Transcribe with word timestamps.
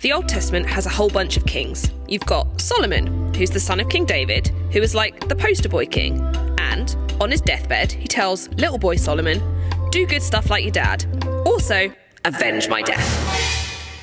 The 0.00 0.12
Old 0.12 0.28
Testament 0.28 0.64
has 0.66 0.86
a 0.86 0.90
whole 0.90 1.10
bunch 1.10 1.36
of 1.36 1.44
kings. 1.44 1.90
You've 2.06 2.24
got 2.24 2.60
Solomon, 2.60 3.34
who's 3.34 3.50
the 3.50 3.58
son 3.58 3.80
of 3.80 3.88
King 3.88 4.04
David, 4.04 4.46
who 4.72 4.78
is 4.78 4.94
like 4.94 5.28
the 5.28 5.34
poster 5.34 5.68
boy 5.68 5.86
king. 5.86 6.20
And 6.58 6.94
on 7.20 7.32
his 7.32 7.40
deathbed, 7.40 7.90
he 7.90 8.06
tells 8.06 8.48
little 8.50 8.78
boy 8.78 8.94
Solomon, 8.94 9.42
do 9.90 10.06
good 10.06 10.22
stuff 10.22 10.50
like 10.50 10.62
your 10.62 10.70
dad. 10.70 11.04
Also, 11.44 11.92
avenge 12.24 12.68
my 12.68 12.80
death. 12.80 13.02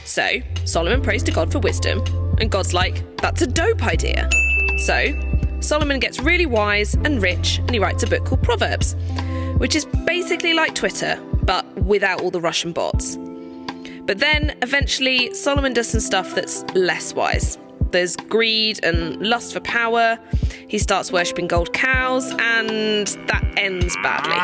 So, 0.03 0.39
Solomon 0.65 1.01
prays 1.01 1.23
to 1.23 1.31
God 1.31 1.49
for 1.49 1.59
wisdom, 1.59 2.03
and 2.41 2.51
God's 2.51 2.73
like, 2.73 3.01
that's 3.21 3.41
a 3.41 3.47
dope 3.47 3.83
idea. 3.83 4.29
So, 4.79 5.17
Solomon 5.61 5.99
gets 5.99 6.19
really 6.19 6.45
wise 6.45 6.95
and 6.95 7.23
rich, 7.23 7.59
and 7.59 7.71
he 7.71 7.79
writes 7.79 8.03
a 8.03 8.07
book 8.07 8.25
called 8.25 8.43
Proverbs, 8.43 8.97
which 9.59 9.77
is 9.77 9.85
basically 10.05 10.53
like 10.53 10.75
Twitter, 10.75 11.17
but 11.43 11.65
without 11.83 12.19
all 12.19 12.31
the 12.31 12.41
Russian 12.41 12.73
bots. 12.73 13.17
But 14.05 14.19
then 14.19 14.55
eventually, 14.61 15.33
Solomon 15.33 15.73
does 15.73 15.87
some 15.89 15.99
stuff 15.99 16.35
that's 16.35 16.63
less 16.75 17.13
wise. 17.13 17.57
There's 17.91 18.15
greed 18.15 18.83
and 18.83 19.25
lust 19.25 19.53
for 19.53 19.61
power. 19.61 20.19
He 20.67 20.77
starts 20.79 21.11
worshipping 21.11 21.47
gold 21.47 21.71
cows, 21.73 22.31
and 22.39 23.07
that 23.27 23.43
ends 23.57 23.95
badly. 24.03 24.35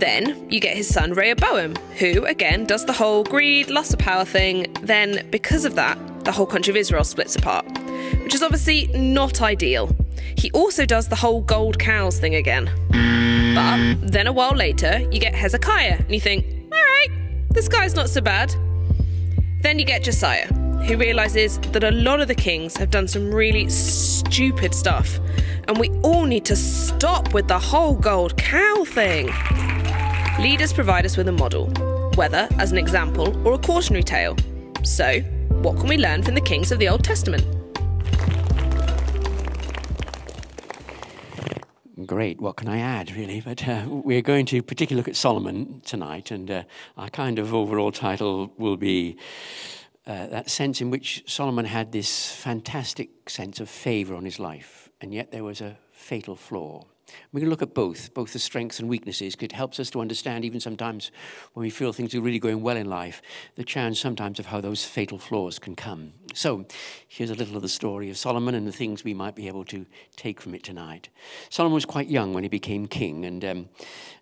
Then 0.00 0.50
you 0.50 0.60
get 0.60 0.76
his 0.76 0.92
son 0.92 1.14
Rehoboam, 1.14 1.74
who 1.98 2.24
again 2.26 2.64
does 2.64 2.84
the 2.84 2.92
whole 2.92 3.24
greed, 3.24 3.70
lust 3.70 3.92
for 3.92 3.96
power 3.96 4.24
thing. 4.24 4.72
Then, 4.82 5.26
because 5.30 5.64
of 5.64 5.74
that, 5.76 5.98
the 6.24 6.32
whole 6.32 6.46
country 6.46 6.70
of 6.72 6.76
Israel 6.76 7.04
splits 7.04 7.36
apart, 7.36 7.66
which 8.22 8.34
is 8.34 8.42
obviously 8.42 8.86
not 8.88 9.40
ideal. 9.40 9.90
He 10.36 10.50
also 10.52 10.84
does 10.84 11.08
the 11.08 11.16
whole 11.16 11.40
gold 11.40 11.78
cows 11.78 12.18
thing 12.20 12.34
again. 12.34 12.70
But 13.54 14.12
then 14.12 14.26
a 14.26 14.32
while 14.32 14.54
later, 14.54 15.00
you 15.10 15.18
get 15.18 15.34
Hezekiah, 15.34 15.98
and 15.98 16.10
you 16.10 16.20
think, 16.20 16.44
all 16.72 16.78
right, 16.78 17.08
this 17.52 17.68
guy's 17.68 17.94
not 17.94 18.08
so 18.08 18.20
bad. 18.20 18.54
Then 19.60 19.78
you 19.78 19.84
get 19.84 20.02
Josiah, 20.02 20.46
who 20.86 20.96
realizes 20.96 21.58
that 21.58 21.84
a 21.84 21.90
lot 21.90 22.20
of 22.20 22.28
the 22.28 22.34
kings 22.34 22.76
have 22.76 22.90
done 22.90 23.06
some 23.06 23.32
really 23.32 23.68
stupid 23.68 24.74
stuff, 24.74 25.20
and 25.68 25.78
we 25.78 25.90
all 26.02 26.24
need 26.24 26.44
to 26.46 26.56
stop 26.56 27.34
with 27.34 27.48
the 27.48 27.58
whole 27.58 27.94
gold 27.94 28.36
cow 28.36 28.84
thing. 28.84 29.30
Leaders 30.40 30.72
provide 30.72 31.04
us 31.04 31.16
with 31.16 31.28
a 31.28 31.32
model, 31.32 31.66
whether 32.16 32.48
as 32.58 32.72
an 32.72 32.78
example 32.78 33.36
or 33.46 33.54
a 33.54 33.58
cautionary 33.58 34.02
tale. 34.02 34.36
So, 34.82 35.20
what 35.50 35.78
can 35.78 35.88
we 35.88 35.98
learn 35.98 36.22
from 36.22 36.34
the 36.34 36.40
kings 36.40 36.72
of 36.72 36.78
the 36.78 36.88
Old 36.88 37.04
Testament? 37.04 37.61
Great. 42.12 42.42
What 42.42 42.56
can 42.56 42.68
I 42.68 42.78
add, 42.78 43.16
really? 43.16 43.40
But 43.40 43.66
uh, 43.66 43.84
we're 43.88 44.20
going 44.20 44.44
to 44.46 44.62
particularly 44.62 45.00
look 45.00 45.08
at 45.08 45.16
Solomon 45.16 45.80
tonight, 45.82 46.30
and 46.30 46.50
uh, 46.50 46.64
our 46.98 47.08
kind 47.08 47.38
of 47.38 47.54
overall 47.54 47.90
title 47.90 48.52
will 48.58 48.76
be 48.76 49.16
uh, 50.06 50.26
that 50.26 50.50
sense 50.50 50.82
in 50.82 50.90
which 50.90 51.24
Solomon 51.26 51.64
had 51.64 51.90
this 51.90 52.30
fantastic 52.30 53.30
sense 53.30 53.60
of 53.60 53.70
favor 53.70 54.14
on 54.14 54.26
his 54.26 54.38
life, 54.38 54.90
and 55.00 55.14
yet 55.14 55.32
there 55.32 55.42
was 55.42 55.62
a 55.62 55.78
fatal 55.90 56.36
flaw. 56.36 56.84
Going 57.32 57.44
to 57.44 57.50
look 57.50 57.62
at 57.62 57.74
both, 57.74 58.12
both 58.12 58.32
the 58.32 58.38
strengths 58.38 58.78
and 58.78 58.88
weaknesses, 58.88 59.36
it 59.40 59.52
helps 59.52 59.80
us 59.80 59.90
to 59.90 60.00
understand, 60.00 60.44
even 60.44 60.60
sometimes 60.60 61.10
when 61.54 61.62
we 61.62 61.70
feel 61.70 61.92
things 61.92 62.14
are 62.14 62.20
really 62.20 62.38
going 62.38 62.62
well 62.62 62.76
in 62.76 62.88
life, 62.88 63.22
the 63.56 63.64
chance 63.64 63.98
sometimes 63.98 64.38
of 64.38 64.46
how 64.46 64.60
those 64.60 64.84
fatal 64.84 65.18
flaws 65.18 65.58
can 65.58 65.74
come. 65.74 66.12
So, 66.34 66.66
here's 67.08 67.30
a 67.30 67.34
little 67.34 67.56
of 67.56 67.62
the 67.62 67.68
story 67.68 68.10
of 68.10 68.16
Solomon 68.16 68.54
and 68.54 68.66
the 68.66 68.72
things 68.72 69.02
we 69.02 69.14
might 69.14 69.34
be 69.34 69.48
able 69.48 69.64
to 69.66 69.86
take 70.16 70.40
from 70.40 70.54
it 70.54 70.62
tonight. 70.62 71.08
Solomon 71.48 71.74
was 71.74 71.84
quite 71.84 72.08
young 72.08 72.34
when 72.34 72.42
he 72.42 72.48
became 72.48 72.86
king, 72.86 73.24
and 73.24 73.44
um, 73.44 73.68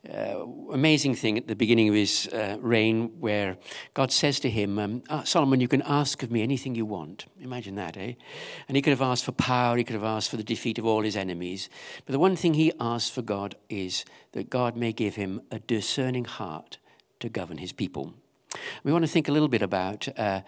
uh, 0.08 0.46
amazing 0.72 1.14
thing 1.14 1.36
at 1.36 1.46
the 1.46 1.54
beginning 1.54 1.88
of 1.88 1.94
his 1.94 2.28
uh, 2.32 2.56
reign, 2.60 3.10
where 3.20 3.58
God 3.92 4.10
says 4.10 4.40
to 4.40 4.50
him, 4.50 4.78
um, 4.78 5.02
ah, 5.10 5.24
Solomon, 5.24 5.60
you 5.60 5.68
can 5.68 5.82
ask 5.82 6.22
of 6.22 6.30
me 6.30 6.42
anything 6.42 6.74
you 6.74 6.86
want. 6.86 7.26
Imagine 7.38 7.74
that, 7.74 7.96
eh? 7.96 8.14
And 8.66 8.76
he 8.76 8.82
could 8.82 8.92
have 8.92 9.02
asked 9.02 9.24
for 9.24 9.32
power, 9.32 9.76
he 9.76 9.84
could 9.84 9.94
have 9.94 10.04
asked 10.04 10.30
for 10.30 10.38
the 10.38 10.42
defeat 10.42 10.78
of 10.78 10.86
all 10.86 11.02
his 11.02 11.16
enemies. 11.16 11.68
But 12.06 12.12
the 12.12 12.18
one 12.18 12.34
thing 12.34 12.54
he 12.54 12.72
asks 12.80 13.10
for 13.10 13.22
God 13.22 13.56
is 13.68 14.04
that 14.32 14.48
God 14.48 14.75
may 14.75 14.92
give 14.92 15.16
him 15.16 15.42
a 15.50 15.58
discerning 15.58 16.25
heart 16.25 16.78
to 17.19 17.28
govern 17.28 17.58
his 17.58 17.72
people. 17.72 18.14
We 18.83 18.93
want 18.93 19.05
to 19.05 19.11
think 19.11 19.28
a 19.28 19.33
little 19.33 19.49
bit 19.49 19.62
about 19.62 20.09
uh, 20.19 20.41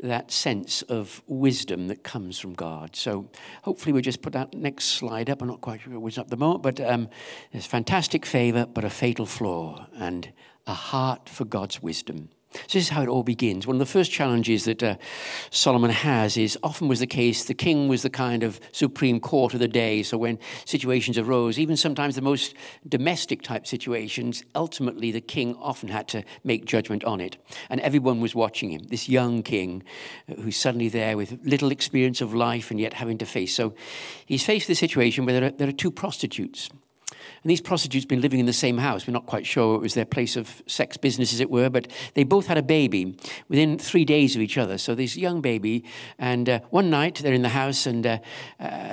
that 0.00 0.30
sense 0.30 0.82
of 0.82 1.22
wisdom 1.26 1.88
that 1.88 2.04
comes 2.04 2.38
from 2.38 2.54
God. 2.54 2.94
So 2.94 3.28
hopefully 3.62 3.92
we'll 3.92 4.02
just 4.02 4.22
put 4.22 4.32
that 4.34 4.54
next 4.54 4.84
slide 4.84 5.28
up. 5.28 5.42
I'm 5.42 5.48
not 5.48 5.60
quite 5.60 5.80
sure 5.80 5.98
what's 5.98 6.18
up 6.18 6.26
at 6.26 6.30
the 6.30 6.36
moment, 6.36 6.62
but 6.62 6.80
um, 6.80 7.08
there's 7.52 7.66
fantastic 7.66 8.24
favor, 8.24 8.66
but 8.66 8.84
a 8.84 8.90
fatal 8.90 9.26
flaw, 9.26 9.86
and 9.96 10.32
a 10.66 10.74
heart 10.74 11.28
for 11.28 11.44
God's 11.44 11.82
wisdom. 11.82 12.28
So 12.52 12.58
this 12.78 12.84
is 12.84 12.88
how 12.88 13.02
it 13.02 13.08
all 13.08 13.22
begins. 13.22 13.66
One 13.66 13.76
of 13.76 13.80
the 13.80 13.86
first 13.86 14.10
challenges 14.10 14.64
that 14.64 14.82
uh, 14.82 14.96
Solomon 15.50 15.90
has 15.90 16.36
is 16.36 16.58
often 16.64 16.88
was 16.88 16.98
the 16.98 17.06
case 17.06 17.44
the 17.44 17.54
king 17.54 17.86
was 17.86 18.02
the 18.02 18.10
kind 18.10 18.42
of 18.42 18.58
supreme 18.72 19.20
court 19.20 19.54
of 19.54 19.60
the 19.60 19.68
day. 19.68 20.02
So 20.02 20.18
when 20.18 20.38
situations 20.64 21.16
arose, 21.16 21.60
even 21.60 21.76
sometimes 21.76 22.16
the 22.16 22.22
most 22.22 22.54
domestic 22.88 23.42
type 23.42 23.68
situations, 23.68 24.42
ultimately 24.56 25.12
the 25.12 25.20
king 25.20 25.54
often 25.56 25.88
had 25.88 26.08
to 26.08 26.24
make 26.42 26.64
judgment 26.64 27.04
on 27.04 27.20
it. 27.20 27.36
And 27.68 27.80
everyone 27.82 28.20
was 28.20 28.34
watching 28.34 28.72
him, 28.72 28.82
this 28.88 29.08
young 29.08 29.44
king 29.44 29.84
uh, 30.28 30.34
who's 30.34 30.56
suddenly 30.56 30.88
there 30.88 31.16
with 31.16 31.38
little 31.44 31.70
experience 31.70 32.20
of 32.20 32.34
life 32.34 32.72
and 32.72 32.80
yet 32.80 32.94
having 32.94 33.18
to 33.18 33.26
face. 33.26 33.54
So 33.54 33.74
he's 34.26 34.44
faced 34.44 34.66
the 34.66 34.74
situation 34.74 35.24
where 35.24 35.38
there 35.38 35.48
are, 35.50 35.52
there 35.52 35.68
are 35.68 35.72
two 35.72 35.92
prostitutes. 35.92 36.68
And 37.42 37.50
these 37.50 37.60
prostitutes 37.60 38.04
been 38.04 38.20
living 38.20 38.38
in 38.38 38.46
the 38.46 38.52
same 38.52 38.76
house. 38.76 39.06
We're 39.06 39.14
not 39.14 39.24
quite 39.24 39.46
sure 39.46 39.76
it 39.76 39.80
was 39.80 39.94
their 39.94 40.04
place 40.04 40.36
of 40.36 40.62
sex 40.66 40.98
business, 40.98 41.32
as 41.32 41.40
it 41.40 41.50
were, 41.50 41.70
but 41.70 41.88
they 42.14 42.22
both 42.22 42.46
had 42.46 42.58
a 42.58 42.62
baby 42.62 43.16
within 43.48 43.78
three 43.78 44.04
days 44.04 44.36
of 44.36 44.42
each 44.42 44.58
other. 44.58 44.76
So 44.76 44.94
this 44.94 45.16
young 45.16 45.40
baby, 45.40 45.84
and 46.18 46.48
uh, 46.48 46.60
one 46.68 46.90
night 46.90 47.20
they're 47.22 47.32
in 47.32 47.40
the 47.40 47.48
house, 47.48 47.86
and 47.86 48.06
uh, 48.06 48.18
uh, 48.58 48.89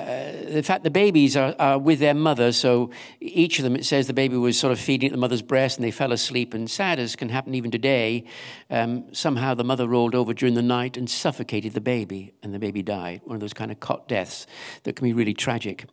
in 0.48 0.62
fact 0.62 0.84
the 0.84 0.90
babies 0.90 1.36
are, 1.36 1.54
are, 1.58 1.78
with 1.78 1.98
their 1.98 2.14
mother. 2.14 2.52
So 2.52 2.90
each 3.20 3.58
of 3.58 3.64
them, 3.64 3.76
it 3.76 3.84
says 3.84 4.06
the 4.06 4.12
baby 4.12 4.36
was 4.36 4.58
sort 4.58 4.72
of 4.72 4.80
feeding 4.80 5.08
at 5.08 5.12
the 5.12 5.18
mother's 5.18 5.42
breast, 5.42 5.78
and 5.78 5.84
they 5.84 5.90
fell 5.90 6.12
asleep. 6.12 6.54
And 6.54 6.70
sad 6.70 6.98
as 6.98 7.16
can 7.16 7.28
happen 7.28 7.54
even 7.54 7.70
today, 7.70 8.24
um, 8.70 9.12
somehow 9.12 9.54
the 9.54 9.64
mother 9.64 9.86
rolled 9.86 10.14
over 10.14 10.34
during 10.34 10.54
the 10.54 10.62
night 10.62 10.96
and 10.96 11.08
suffocated 11.08 11.74
the 11.74 11.80
baby, 11.80 12.32
and 12.42 12.54
the 12.54 12.58
baby 12.58 12.82
died. 12.82 13.20
One 13.24 13.34
of 13.34 13.40
those 13.40 13.54
kind 13.54 13.70
of 13.70 13.80
cot 13.80 14.08
deaths 14.08 14.46
that 14.82 14.96
can 14.96 15.04
be 15.04 15.12
really 15.12 15.34
tragic. 15.34 15.84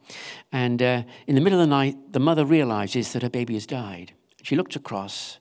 And 0.52 0.82
uh, 0.82 1.04
in 1.28 1.36
the 1.36 1.42
middle 1.42 1.60
of 1.60 1.68
the 1.68 1.76
night, 1.76 2.14
the 2.14 2.20
mother 2.20 2.46
realizes 2.46 3.14
that 3.14 3.24
her 3.24 3.30
baby 3.30 3.54
has 3.56 3.66
died. 3.66 4.14
She 4.42 4.56
looks 4.56 4.76
across, 4.76 5.40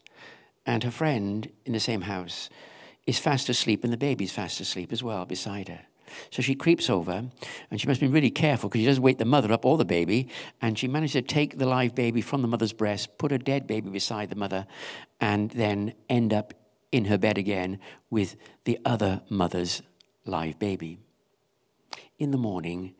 and 0.66 0.82
her 0.82 0.90
friend 0.90 1.50
in 1.64 1.72
the 1.72 1.80
same 1.80 2.02
house 2.02 2.48
is 3.06 3.18
fast 3.18 3.48
asleep, 3.48 3.84
and 3.84 3.92
the 3.92 3.98
baby's 3.98 4.32
fast 4.32 4.60
asleep 4.60 4.92
as 4.92 5.02
well 5.02 5.26
beside 5.26 5.68
her. 5.68 5.80
So 6.30 6.42
she 6.42 6.54
creeps 6.54 6.88
over, 6.90 7.24
and 7.70 7.80
she 7.80 7.86
must 7.86 8.00
be 8.00 8.06
really 8.06 8.30
careful 8.30 8.68
because 8.68 8.80
she 8.80 8.86
doesn't 8.86 9.02
wake 9.02 9.18
the 9.18 9.24
mother 9.24 9.52
up 9.52 9.64
or 9.64 9.78
the 9.78 9.84
baby. 9.84 10.28
And 10.60 10.78
she 10.78 10.88
manages 10.88 11.12
to 11.12 11.22
take 11.22 11.58
the 11.58 11.66
live 11.66 11.94
baby 11.94 12.20
from 12.20 12.42
the 12.42 12.48
mother's 12.48 12.72
breast, 12.72 13.18
put 13.18 13.32
a 13.32 13.38
dead 13.38 13.66
baby 13.66 13.90
beside 13.90 14.30
the 14.30 14.36
mother, 14.36 14.66
and 15.20 15.50
then 15.50 15.94
end 16.08 16.32
up 16.32 16.54
in 16.92 17.06
her 17.06 17.18
bed 17.18 17.38
again 17.38 17.78
with 18.10 18.36
the 18.64 18.78
other 18.84 19.22
mother's 19.28 19.82
live 20.24 20.58
baby. 20.58 20.98
In 22.18 22.30
the 22.30 22.38
morning, 22.38 22.94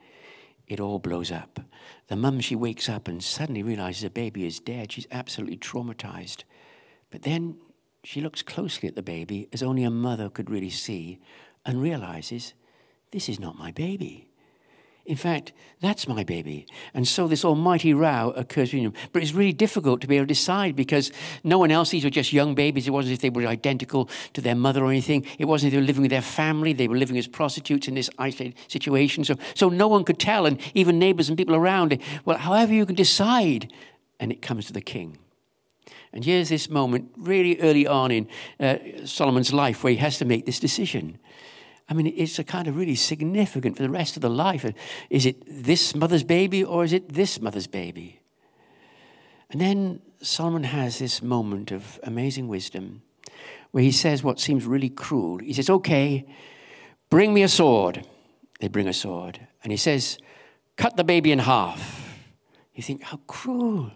it 0.67 0.81
all 0.81 0.99
blows 0.99 1.31
up. 1.31 1.61
The 2.09 2.17
mum, 2.17 2.41
she 2.41 2.57
wakes 2.57 2.89
up 2.89 3.07
and 3.07 3.23
suddenly 3.23 3.63
realizes 3.63 4.03
the 4.03 4.11
baby 4.11 4.47
is 4.47 4.59
dead. 4.59 4.93
She's 4.93 5.07
absolutely 5.11 5.59
traumatized. 5.59 6.45
But 7.11 7.23
then 7.23 7.59
she 8.03 8.21
looks 8.21 8.43
closely 8.43 8.89
at 8.89 8.97
the 8.97 9.03
baby, 9.03 9.49
as 9.53 9.63
only 9.63 9.85
a 9.85 9.91
mother 9.91 10.29
could 10.29 10.51
really 10.51 10.71
see, 10.71 11.21
and 11.65 11.81
realizes 11.81 12.55
this 13.15 13.29
is 13.29 13.39
not 13.39 13.57
my 13.57 13.71
baby. 13.71 14.29
In 15.07 15.15
fact, 15.15 15.53
that's 15.81 16.09
my 16.09 16.25
baby. 16.25 16.67
And 16.95 17.07
so 17.07 17.29
this 17.29 17.45
almighty 17.45 17.95
row 17.95 18.33
occurs 18.37 18.71
between 18.71 18.85
them. 18.85 18.95
But 19.13 19.23
it's 19.23 19.35
really 19.35 19.53
difficult 19.53 20.01
to 20.01 20.09
be 20.09 20.17
able 20.17 20.25
to 20.25 20.35
decide 20.35 20.75
because 20.75 21.13
no 21.45 21.59
one 21.59 21.71
else, 21.71 21.91
these 21.91 22.03
were 22.03 22.11
just 22.11 22.33
young 22.33 22.57
babies. 22.57 22.89
It 22.89 22.91
wasn't 22.91 23.13
as 23.13 23.19
if 23.19 23.23
they 23.23 23.31
were 23.31 23.47
identical 23.47 24.09
to 24.33 24.41
their 24.41 24.57
mother 24.57 24.83
or 24.83 24.91
anything. 24.91 25.27
It 25.39 25.45
wasn't 25.45 25.69
as 25.69 25.75
if 25.75 25.77
they 25.77 25.81
were 25.83 25.87
living 25.87 26.03
with 26.03 26.11
their 26.11 26.23
family. 26.23 26.73
They 26.73 26.89
were 26.89 26.97
living 26.97 27.17
as 27.19 27.29
prostitutes 27.29 27.87
in 27.87 27.95
this 27.95 28.11
isolated 28.19 28.59
situation. 28.67 29.25
So, 29.25 29.37
so 29.55 29.69
no 29.69 29.87
one 29.87 30.03
could 30.03 30.19
tell, 30.19 30.45
and 30.45 30.59
even 30.75 30.99
neighbors 30.99 31.29
and 31.29 31.39
people 31.39 31.55
around. 31.55 31.97
Well, 32.25 32.39
however 32.39 32.73
you 32.73 32.85
can 32.85 32.97
decide. 32.97 33.73
And 34.19 34.33
it 34.33 34.43
comes 34.43 34.67
to 34.67 34.73
the 34.73 34.81
king. 34.81 35.19
And 36.15 36.25
here's 36.25 36.49
this 36.49 36.71
moment, 36.71 37.11
really 37.17 37.61
early 37.61 37.87
on 37.87 38.11
in 38.11 38.29
uh, 38.59 38.79
Solomon's 39.05 39.53
life, 39.53 39.85
where 39.85 39.93
he 39.93 39.99
has 39.99 40.19
to 40.19 40.25
make 40.25 40.47
this 40.47 40.61
decision. 40.61 41.19
I 41.89 41.95
mean, 41.95 42.13
it's 42.17 42.39
a 42.39 42.45
kind 42.45 42.67
of 42.67 42.77
really 42.77 42.95
significant 42.95 43.77
for 43.77 43.83
the 43.83 43.91
rest 43.91 44.17
of 44.17 44.23
the 44.23 44.31
life. 44.31 44.65
Is 45.11 45.27
it 45.27 45.43
this 45.47 45.95
mother's 45.95 46.25
baby 46.25 46.65
or 46.65 46.85
is 46.85 46.93
it 46.93 47.13
this 47.13 47.41
mother's 47.41 47.67
baby? 47.67 48.21
And 49.51 49.61
then 49.61 50.01
Solomon 50.23 50.65
has 50.65 50.99
this 50.99 51.23
moment 51.23 51.71
of 51.71 52.01
amazing 52.03 52.49
wisdom 52.49 53.03
where 53.73 53.83
he 53.83 53.93
says 53.93 54.23
what 54.23 54.41
seems 54.41 54.65
really 54.65 54.89
cruel. 54.89 55.39
He 55.39 55.53
says, 55.53 55.69
Okay, 55.69 56.27
bring 57.11 57.35
me 57.35 57.43
a 57.43 57.49
sword. 57.49 58.07
They 58.61 58.69
bring 58.69 58.89
a 58.89 58.93
sword. 58.93 59.47
And 59.63 59.71
he 59.71 59.77
says, 59.77 60.19
Cut 60.77 60.97
the 60.97 61.05
baby 61.05 61.33
in 61.33 61.41
half. 61.41 62.19
You 62.75 62.83
think, 62.83 63.03
How 63.03 63.19
cruel. 63.27 63.91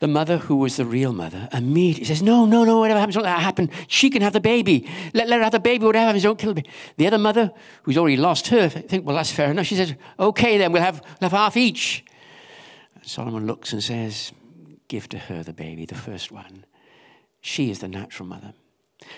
The 0.00 0.08
mother, 0.08 0.38
who 0.38 0.56
was 0.56 0.76
the 0.76 0.84
real 0.84 1.12
mother, 1.12 1.48
immediately 1.52 2.04
says, 2.04 2.22
No, 2.22 2.44
no, 2.44 2.64
no, 2.64 2.80
whatever 2.80 2.98
happens, 2.98 3.14
don't 3.14 3.24
let 3.24 3.36
that 3.36 3.42
happen. 3.42 3.70
She 3.86 4.10
can 4.10 4.22
have 4.22 4.32
the 4.32 4.40
baby. 4.40 4.88
Let, 5.14 5.28
let 5.28 5.38
her 5.38 5.44
have 5.44 5.52
the 5.52 5.60
baby, 5.60 5.86
whatever 5.86 6.06
happens, 6.06 6.24
don't 6.24 6.38
kill 6.38 6.50
the 6.50 6.62
baby. 6.62 6.70
The 6.96 7.06
other 7.06 7.18
mother, 7.18 7.52
who's 7.84 7.96
already 7.96 8.16
lost 8.16 8.48
her, 8.48 8.64
I 8.64 8.68
think, 8.68 9.06
Well, 9.06 9.16
that's 9.16 9.30
fair 9.30 9.50
enough. 9.50 9.66
She 9.66 9.76
says, 9.76 9.94
Okay, 10.18 10.58
then, 10.58 10.72
we'll 10.72 10.82
have, 10.82 11.00
we'll 11.20 11.30
have 11.30 11.32
half 11.32 11.56
each. 11.56 12.04
Solomon 13.02 13.46
looks 13.46 13.72
and 13.72 13.82
says, 13.82 14.32
Give 14.88 15.08
to 15.08 15.18
her 15.18 15.42
the 15.42 15.52
baby, 15.52 15.86
the 15.86 15.94
first 15.94 16.32
one. 16.32 16.64
She 17.40 17.70
is 17.70 17.78
the 17.78 17.88
natural 17.88 18.28
mother. 18.28 18.54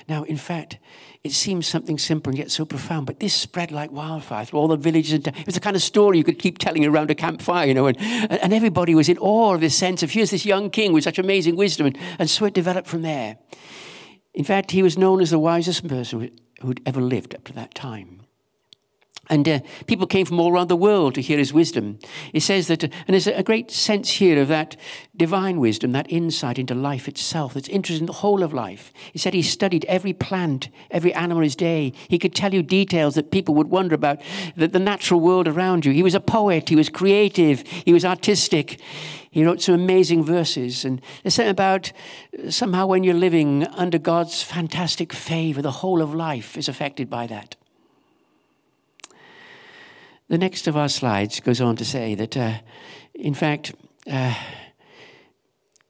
Now, 0.09 0.25
in 0.25 0.37
fact, 0.37 0.79
it 1.25 1.33
seems 1.33 1.67
something 1.67 1.99
simple 1.99 2.31
and 2.31 2.39
yet 2.39 2.51
so 2.51 2.65
profound, 2.65 3.07
but 3.07 3.21
this 3.21 3.35
spread 3.35 3.73
like 3.73 3.91
wildfire 3.91 4.45
through 4.45 4.61
all 4.61 4.69
the 4.69 4.77
villages. 4.77 5.13
And 5.13 5.27
it 5.29 5.47
was 5.47 5.55
the 5.55 5.61
kind 5.61 5.77
of 5.77 5.83
story 5.83 6.19
you 6.19 6.25
could 6.25 6.39
keep 6.39 6.59
telling 6.59 6.85
around 6.85 7.11
a 7.11 7.15
campfire, 7.15 7.67
you 7.67 7.75
know, 7.75 7.87
and, 7.87 8.01
and 8.01 8.53
everybody 8.53 8.95
was 8.95 9.09
in 9.09 9.19
awe 9.19 9.55
of 9.55 9.61
this 9.61 9.75
sense 9.75 10.03
of 10.03 10.11
here's 10.11 10.31
this 10.31 10.47
young 10.47 10.71
king 10.71 10.93
with 10.93 11.05
such 11.05 11.19
amazing 11.19 11.57
wisdom, 11.57 11.87
and, 11.87 11.99
and 12.19 12.31
so 12.31 12.45
it 12.45 12.55
developed 12.55 12.89
from 12.89 13.03
there. 13.03 13.39
In 14.35 14.45
fact, 14.45 14.71
he 14.71 14.83
was 14.83 14.99
known 14.99 15.21
as 15.21 15.31
the 15.31 15.39
wisest 15.39 15.89
person 15.89 16.31
who'd 16.61 16.81
ever 16.87 17.01
lived 17.01 17.35
up 17.35 17.45
to 17.45 17.53
that 17.55 17.75
time. 17.75 18.26
And 19.29 19.49
uh, 19.49 19.61
people 19.87 20.07
came 20.07 20.25
from 20.25 20.39
all 20.39 20.53
around 20.53 20.69
the 20.69 20.77
world 20.77 21.15
to 21.15 21.21
hear 21.21 21.39
his 21.39 21.53
wisdom. 21.53 21.99
It 22.33 22.43
says 22.43 22.69
that, 22.69 22.85
uh, 22.85 22.89
and 23.07 23.15
there's 23.15 23.27
a 23.27 23.43
great 23.43 23.71
sense 23.71 24.11
here 24.13 24.41
of 24.41 24.49
that 24.49 24.77
divine 25.17 25.59
wisdom, 25.59 25.93
that 25.93 26.11
insight 26.11 26.59
into 26.59 26.75
life 26.75 27.09
itself, 27.09 27.55
that's 27.55 27.69
interested 27.69 28.03
in 28.03 28.07
the 28.07 28.13
whole 28.13 28.43
of 28.43 28.53
life. 28.53 28.93
He 29.13 29.19
said 29.19 29.35
he 29.35 29.43
studied 29.43 29.85
every 29.87 30.13
plant, 30.13 30.69
every 30.91 31.13
animal 31.15 31.43
his 31.43 31.57
day. 31.57 31.93
He 32.09 32.19
could 32.19 32.35
tell 32.35 32.55
you 32.55 32.63
details 32.63 33.15
that 33.17 33.31
people 33.31 33.55
would 33.57 33.69
wonder 33.69 33.95
about, 33.95 34.21
the, 34.57 34.69
the 34.69 34.79
natural 34.79 35.21
world 35.21 35.49
around 35.49 35.85
you. 35.85 35.93
He 35.93 36.03
was 36.03 36.15
a 36.15 36.21
poet, 36.21 36.69
he 36.69 36.77
was 36.77 36.89
creative, 36.89 37.63
he 37.67 37.93
was 37.93 38.05
artistic. 38.05 38.81
He 39.31 39.45
wrote 39.45 39.61
some 39.61 39.75
amazing 39.75 40.25
verses. 40.25 40.85
And 40.85 41.03
there's 41.23 41.35
something 41.35 41.51
about 41.51 41.93
uh, 42.39 42.51
somehow 42.51 42.87
when 42.87 43.05
you're 43.05 43.13
living 43.13 43.67
under 43.67 43.99
God's 43.99 44.43
fantastic 44.43 45.13
favor, 45.13 45.61
the 45.61 45.71
whole 45.71 46.01
of 46.01 46.15
life 46.15 46.57
is 46.57 46.69
affected 46.69 47.11
by 47.11 47.27
that. 47.27 47.55
The 50.29 50.39
next 50.39 50.67
of 50.67 50.77
our 50.77 50.89
slides 50.89 51.41
goes 51.41 51.61
on 51.61 51.77
to 51.77 51.85
say 51.85 52.15
that, 52.17 52.37
uh, 52.37 52.59
in 53.15 53.35
fact, 53.35 53.75
uh, 54.11 54.35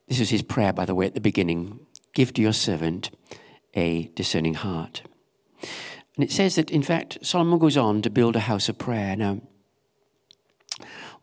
this 0.08 0.20
is 0.20 0.30
his 0.30 0.42
prayer, 0.42 0.72
by 0.72 0.84
the 0.84 0.94
way, 0.94 1.06
at 1.06 1.14
the 1.14 1.20
beginning 1.20 1.80
give 2.14 2.32
to 2.32 2.42
your 2.42 2.52
servant 2.52 3.10
a 3.74 4.10
discerning 4.14 4.54
heart. 4.54 5.02
And 6.16 6.24
it 6.24 6.32
says 6.32 6.54
that, 6.54 6.70
in 6.70 6.82
fact, 6.82 7.18
Solomon 7.22 7.58
goes 7.58 7.76
on 7.76 8.02
to 8.02 8.10
build 8.10 8.36
a 8.36 8.40
house 8.40 8.68
of 8.68 8.78
prayer. 8.78 9.14
Now, 9.16 9.42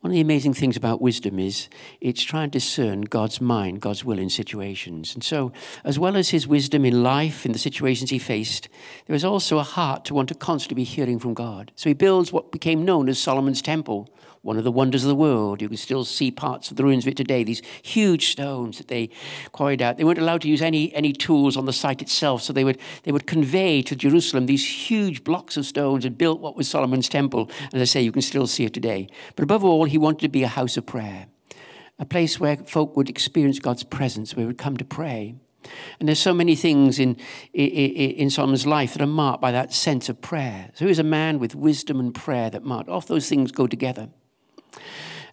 one 0.03 0.11
of 0.11 0.15
the 0.15 0.21
amazing 0.21 0.53
things 0.53 0.75
about 0.75 1.00
wisdom 1.00 1.39
is 1.39 1.69
it's 2.01 2.21
trying 2.21 2.50
to 2.50 2.59
discern 2.59 3.03
God's 3.03 3.39
mind, 3.39 3.79
God's 3.79 4.03
will 4.03 4.19
in 4.19 4.29
situations. 4.29 5.13
And 5.13 5.23
so, 5.23 5.53
as 5.85 5.97
well 5.97 6.17
as 6.17 6.27
his 6.27 6.45
wisdom 6.45 6.83
in 6.83 7.03
life, 7.03 7.45
in 7.45 7.53
the 7.53 7.57
situations 7.57 8.09
he 8.09 8.19
faced, 8.19 8.67
there 9.07 9.13
was 9.13 9.23
also 9.23 9.59
a 9.59 9.63
heart 9.63 10.03
to 10.03 10.13
want 10.13 10.27
to 10.27 10.35
constantly 10.35 10.75
be 10.75 10.83
hearing 10.83 11.19
from 11.19 11.33
God. 11.33 11.71
So 11.77 11.89
he 11.89 11.94
builds 11.94 12.33
what 12.33 12.51
became 12.51 12.83
known 12.83 13.07
as 13.07 13.17
Solomon's 13.17 13.61
Temple, 13.61 14.09
one 14.44 14.57
of 14.57 14.66
the 14.66 14.72
wonders 14.72 15.04
of 15.04 15.07
the 15.07 15.16
world. 15.16 15.62
You 15.62 15.69
can 15.69 15.78
still 15.78 16.04
see 16.04 16.30
parts 16.30 16.69
of 16.69 16.75
the 16.75 16.84
ruins 16.84 17.06
of 17.06 17.12
it 17.12 17.18
today, 17.18 17.44
these 17.44 17.62
huge 17.81 18.31
stones 18.31 18.78
that 18.78 18.90
they 18.90 19.10
quarried 19.54 19.81
out. 19.81 19.98
They 19.98 20.04
weren't 20.04 20.19
allowed 20.19 20.42
to 20.42 20.50
use 20.50 20.62
any, 20.62 20.94
any 20.94 21.13
tools 21.13 21.56
on 21.56 21.66
the 21.66 21.72
site 21.72 22.01
itself, 22.01 22.44
so 22.44 22.51
they 22.51 22.66
would, 22.66 22.78
they 23.04 23.13
would 23.13 23.25
convey 23.25 23.81
to 23.81 23.95
Jerusalem 23.95 24.45
these 24.45 24.90
huge 24.90 25.24
blocks 25.24 25.56
of 25.56 25.66
stones 25.66 26.04
and 26.04 26.18
built 26.18 26.42
what 26.42 26.57
was 26.57 26.68
Solomon's 26.68 27.07
temple. 27.07 27.50
As 27.74 27.81
I 27.81 27.86
say, 27.86 28.01
you 28.01 28.12
can 28.12 28.22
still 28.22 28.45
see 28.45 28.66
it 28.66 28.74
today. 28.74 29.07
But 29.38 29.44
above 29.44 29.63
all, 29.63 29.86
he 29.86 29.98
wanted 29.98 30.22
to 30.22 30.30
be 30.30 30.44
a 30.44 30.50
house 30.50 30.75
of 30.75 30.86
prayer, 30.86 31.28
a 31.98 32.06
place 32.06 32.38
where 32.38 32.57
folk 32.57 32.98
would 32.98 33.10
experience 33.10 33.60
God's 33.60 33.84
presence, 33.84 34.36
where 34.36 34.44
they 34.44 34.48
would 34.48 34.57
come 34.57 34.75
to 34.75 34.86
pray. 34.86 35.36
And 36.01 36.10
there's 36.10 36.19
so 36.19 36.34
many 36.34 36.57
things 36.57 37.00
in, 37.00 37.16
in, 37.54 38.12
in, 38.12 38.30
Solomon's 38.30 38.68
life 38.68 38.92
that 38.92 39.01
are 39.01 39.07
marked 39.07 39.42
by 39.42 39.54
that 39.54 39.72
sense 39.72 40.10
of 40.10 40.19
prayer. 40.19 40.69
So 40.74 40.84
he 40.84 40.89
he's 40.89 41.00
a 41.00 41.04
man 41.04 41.39
with 41.39 41.56
wisdom 41.56 42.01
and 42.01 42.13
prayer 42.13 42.50
that 42.50 42.66
marked. 42.66 42.89
All 42.89 43.00
those 43.00 43.30
things 43.30 43.54
go 43.54 43.68
together. 43.68 44.10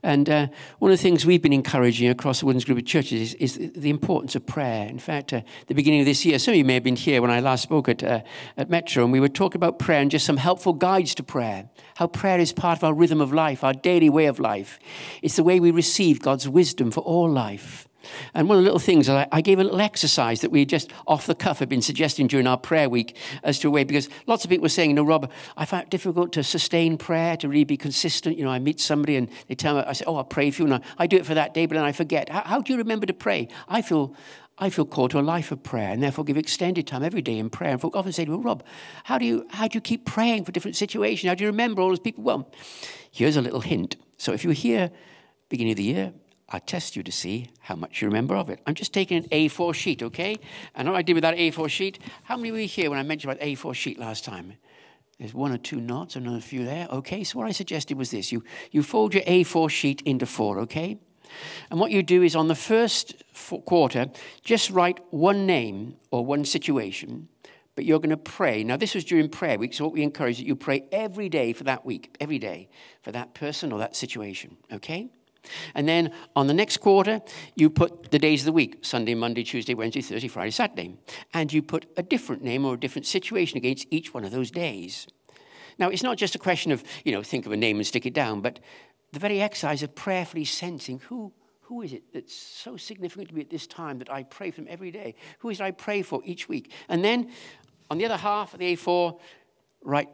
And 0.03 0.31
uh, 0.31 0.47
one 0.79 0.91
of 0.91 0.97
the 0.97 1.03
things 1.03 1.27
we've 1.27 1.43
been 1.43 1.53
encouraging 1.53 2.09
across 2.09 2.41
the 2.41 2.47
Woodlands 2.47 2.65
Group 2.65 2.79
of 2.79 2.87
Churches 2.87 3.35
is, 3.35 3.57
is 3.57 3.73
the 3.75 3.91
importance 3.91 4.35
of 4.35 4.47
prayer. 4.47 4.87
In 4.87 4.99
fact, 4.99 5.33
uh, 5.33 5.43
the 5.67 5.75
beginning 5.75 6.01
of 6.01 6.07
this 6.07 6.25
year, 6.25 6.39
some 6.39 6.53
of 6.53 6.59
you 6.59 6.65
may 6.65 6.75
have 6.75 6.83
been 6.83 6.97
here 6.97 7.21
when 7.21 7.31
I 7.31 7.41
last 7.41 7.63
spoke 7.63 7.89
at, 7.89 8.03
uh, 8.03 8.23
at 8.57 8.71
Metro, 8.71 9.05
and 9.05 9.13
we 9.13 9.21
were 9.21 9.29
talking 9.29 9.59
about 9.59 9.79
prayer 9.79 10.01
and 10.01 10.11
just 10.11 10.25
some 10.25 10.39
helpful 10.39 10.73
guides 10.73 11.15
to 11.17 11.23
prayer. 11.23 11.69
How 11.97 12.07
prayer 12.07 12.39
is 12.39 12.53
part 12.53 12.79
of 12.79 12.85
our 12.85 12.95
rhythm 12.95 13.21
of 13.21 13.33
life, 13.33 13.63
our 13.63 13.75
daily 13.75 14.09
way 14.09 14.25
of 14.25 14.39
life. 14.39 14.79
It's 15.21 15.37
the 15.37 15.45
way 15.45 15.61
we 15.61 15.71
receive 15.71 16.23
God's 16.23 16.49
wisdom 16.49 16.91
for 16.91 17.01
all 17.01 17.31
life. 17.31 17.87
And 18.35 18.49
one 18.49 18.59
of 18.59 18.65
the 18.65 18.65
little 18.65 18.79
things, 18.79 19.07
that 19.07 19.29
I 19.33 19.41
gave 19.41 19.59
a 19.59 19.65
little 19.65 19.81
exercise 19.81 20.41
that 20.41 20.51
we 20.51 20.65
just 20.65 20.93
off 21.07 21.27
the 21.27 21.35
cuff 21.35 21.59
have 21.59 21.69
been 21.69 21.83
suggesting 21.83 22.27
during 22.27 22.47
our 22.47 22.59
prayer 22.59 22.89
week 22.89 23.17
as 23.43 23.59
to 23.61 23.69
a 23.69 23.71
way, 23.71 23.85
because 23.85 24.09
lots 24.27 24.45
of 24.45 24.51
people 24.51 24.63
were 24.63 24.69
saying, 24.69 24.91
you 24.91 24.97
know, 24.97 25.05
Rob, 25.05 25.31
I 25.57 25.65
find 25.65 25.85
it 25.85 25.91
difficult 25.91 26.33
to 26.33 26.45
sustain 26.45 26.97
prayer, 26.97 27.37
to 27.39 27.49
really 27.49 27.65
be 27.65 27.77
consistent. 27.77 28.37
You 28.37 28.45
know, 28.45 28.51
I 28.51 28.59
meet 28.59 28.81
somebody 28.81 29.17
and 29.17 29.29
they 29.49 29.55
tell 29.55 29.77
me, 29.77 29.83
I 29.87 29.93
say, 29.93 30.05
oh, 30.07 30.17
I'll 30.17 30.25
pray 30.25 30.51
for 30.51 30.63
you. 30.63 30.73
And 30.73 30.85
I 30.99 31.07
do 31.07 31.17
it 31.17 31.27
for 31.27 31.35
that 31.35 31.55
day, 31.55 31.67
but 31.67 31.75
then 31.75 31.85
I 31.85 31.93
forget. 31.93 32.29
How, 32.29 32.43
how 32.43 32.61
do 32.61 32.73
you 32.73 32.79
remember 32.79 33.07
to 33.07 33.15
pray? 33.15 33.49
I 33.69 33.83
feel 33.83 34.15
I 34.61 34.69
feel 34.69 34.85
called 34.85 35.11
to 35.13 35.19
a 35.19 35.23
life 35.23 35.51
of 35.53 35.63
prayer 35.63 35.89
and 35.89 36.03
therefore 36.03 36.23
give 36.23 36.37
extended 36.37 36.87
time 36.87 37.03
every 37.03 37.23
day 37.23 37.39
in 37.39 37.49
prayer. 37.49 37.71
And 37.71 37.81
folk 37.81 37.97
often 37.97 38.13
say, 38.13 38.27
Well, 38.27 38.43
Rob, 38.43 38.63
how 39.05 39.17
do 39.17 39.25
you 39.25 39.47
how 39.51 39.69
do 39.69 39.77
you 39.77 39.81
keep 39.81 40.05
praying 40.05 40.45
for 40.45 40.53
different 40.53 40.77
situations? 40.77 41.29
How 41.29 41.35
do 41.35 41.45
you 41.45 41.51
remember 41.51 41.81
all 41.81 41.89
those 41.89 41.99
people? 41.99 42.23
Well, 42.23 42.53
here's 43.11 43.37
a 43.37 43.43
little 43.43 43.63
hint. 43.63 43.97
So 44.19 44.33
if 44.33 44.45
you 44.45 44.51
were 44.51 44.55
here 44.55 44.91
beginning 45.49 45.73
of 45.73 45.77
the 45.79 45.85
year, 45.85 46.13
I 46.53 46.59
test 46.59 46.97
you 46.97 47.03
to 47.05 47.13
see 47.13 47.51
how 47.61 47.77
much 47.77 48.03
you 48.03 48.09
remember 48.09 48.35
of 48.35 48.51
it. 48.51 48.61
I'm 48.67 48.75
just 48.75 48.93
taking 48.93 49.19
an 49.19 49.29
A4 49.31 49.73
sheet, 49.75 50.03
okay? 50.03 50.37
And 50.75 50.89
what 50.89 50.97
I 50.97 51.03
did 51.03 51.15
with 51.15 51.23
that 51.23 51.37
A4 51.37 51.69
sheet, 51.69 52.01
how 52.25 52.37
many 52.37 52.51
were 52.51 52.59
here 52.59 52.91
when 52.91 52.99
I 52.99 53.03
mentioned 53.05 53.33
about 53.33 53.45
A4 53.47 53.75
sheet 53.75 53.99
last 53.99 54.25
time? 54.25 54.55
There's 55.19 55.35
one 55.35 55.53
or 55.53 55.59
two 55.59 55.81
nods, 55.81 56.17
another 56.17 56.41
few 56.41 56.65
there. 56.65 56.89
Okay, 56.91 57.25
so 57.25 57.39
what 57.39 57.47
I 57.47 57.53
suggested 57.53 57.97
was 57.97 58.11
this. 58.11 58.33
You, 58.33 58.43
you 58.73 58.83
fold 58.83 59.15
your 59.15 59.23
A4 59.25 59.71
sheet 59.71 60.03
into 60.03 60.27
four, 60.27 60.59
okay? 60.61 60.99
And 61.71 61.79
what 61.79 61.93
you 61.93 62.03
do 62.03 62.23
is 62.23 62.35
on 62.35 62.49
the 62.49 62.55
first 62.55 63.23
quarter, 63.65 64.07
just 64.43 64.71
write 64.71 64.99
one 65.11 65.47
name 65.47 65.97
or 66.11 66.25
one 66.25 66.45
situation, 66.45 67.29
but 67.77 67.85
you're 67.85 68.01
going 68.01 68.11
to 68.11 68.17
pray. 68.17 68.65
Now, 68.65 68.77
this 68.77 68.95
was 68.95 69.05
during 69.05 69.29
prayer 69.29 69.59
week, 69.59 69.75
so 69.75 69.85
what 69.85 69.93
we 69.93 70.03
encourage 70.03 70.39
that 70.39 70.47
you 70.47 70.57
pray 70.57 70.85
every 70.91 71.29
day 71.29 71.53
for 71.53 71.65
that 71.65 71.85
week, 71.85 72.17
every 72.19 72.39
day 72.39 72.69
for 73.03 73.13
that 73.13 73.35
person 73.35 73.73
or 73.73 73.79
that 73.79 73.95
situation, 73.95 74.57
okay? 74.73 75.11
And 75.75 75.89
then 75.89 76.13
on 76.37 76.47
the 76.47 76.55
next 76.55 76.79
quarter, 76.79 77.21
you 77.55 77.71
put 77.71 78.11
the 78.11 78.19
days 78.19 78.43
of 78.43 78.47
the 78.47 78.53
week 78.53 78.79
Sunday, 78.83 79.15
Monday, 79.15 79.43
Tuesday, 79.43 79.75
Wednesday, 79.75 80.01
Thursday, 80.01 80.29
Friday, 80.29 80.51
Saturday. 80.51 80.97
And 81.33 81.53
you 81.53 81.63
put 81.63 81.87
a 81.97 82.03
different 82.03 82.43
name 82.43 82.65
or 82.65 82.75
a 82.75 82.81
different 82.81 83.07
situation 83.07 83.57
against 83.57 83.87
each 83.91 84.13
one 84.15 84.25
of 84.25 84.31
those 84.31 84.51
days. 84.51 85.07
Now, 85.79 85.89
it's 85.89 86.03
not 86.03 86.19
just 86.19 86.35
a 86.35 86.39
question 86.39 86.73
of, 86.73 86.85
you 87.05 87.13
know, 87.13 87.23
think 87.23 87.47
of 87.47 87.53
a 87.53 87.57
name 87.57 87.77
and 87.77 87.87
stick 87.87 88.05
it 88.05 88.13
down, 88.13 88.43
but 88.43 88.61
the 89.13 89.19
very 89.19 89.41
exercise 89.41 89.83
of 89.83 89.95
prayerfully 89.95 90.45
sensing 90.45 91.01
who, 91.01 91.33
who 91.63 91.83
is 91.83 91.93
it 91.93 92.03
that's 92.13 92.35
so 92.35 92.77
significant 92.77 93.29
to 93.31 93.35
me 93.35 93.41
at 93.41 93.51
this 93.51 93.67
time 93.67 93.99
that 93.99 94.13
I 94.13 94.25
pray 94.25 94.51
for 94.51 94.61
them 94.61 94.69
every 94.71 94.91
day? 94.91 95.15
Who 95.39 95.51
is 95.51 95.61
it 95.61 95.65
I 95.65 95.71
pray 95.71 96.03
for 96.03 96.21
each 96.25 96.49
week? 96.49 96.71
And 96.89 97.05
then 97.05 97.31
on 97.91 97.99
the 97.99 98.05
other 98.05 98.17
half 98.17 98.53
of 98.53 98.61
the 98.61 98.77
A4, 98.77 99.19
write 99.83 100.09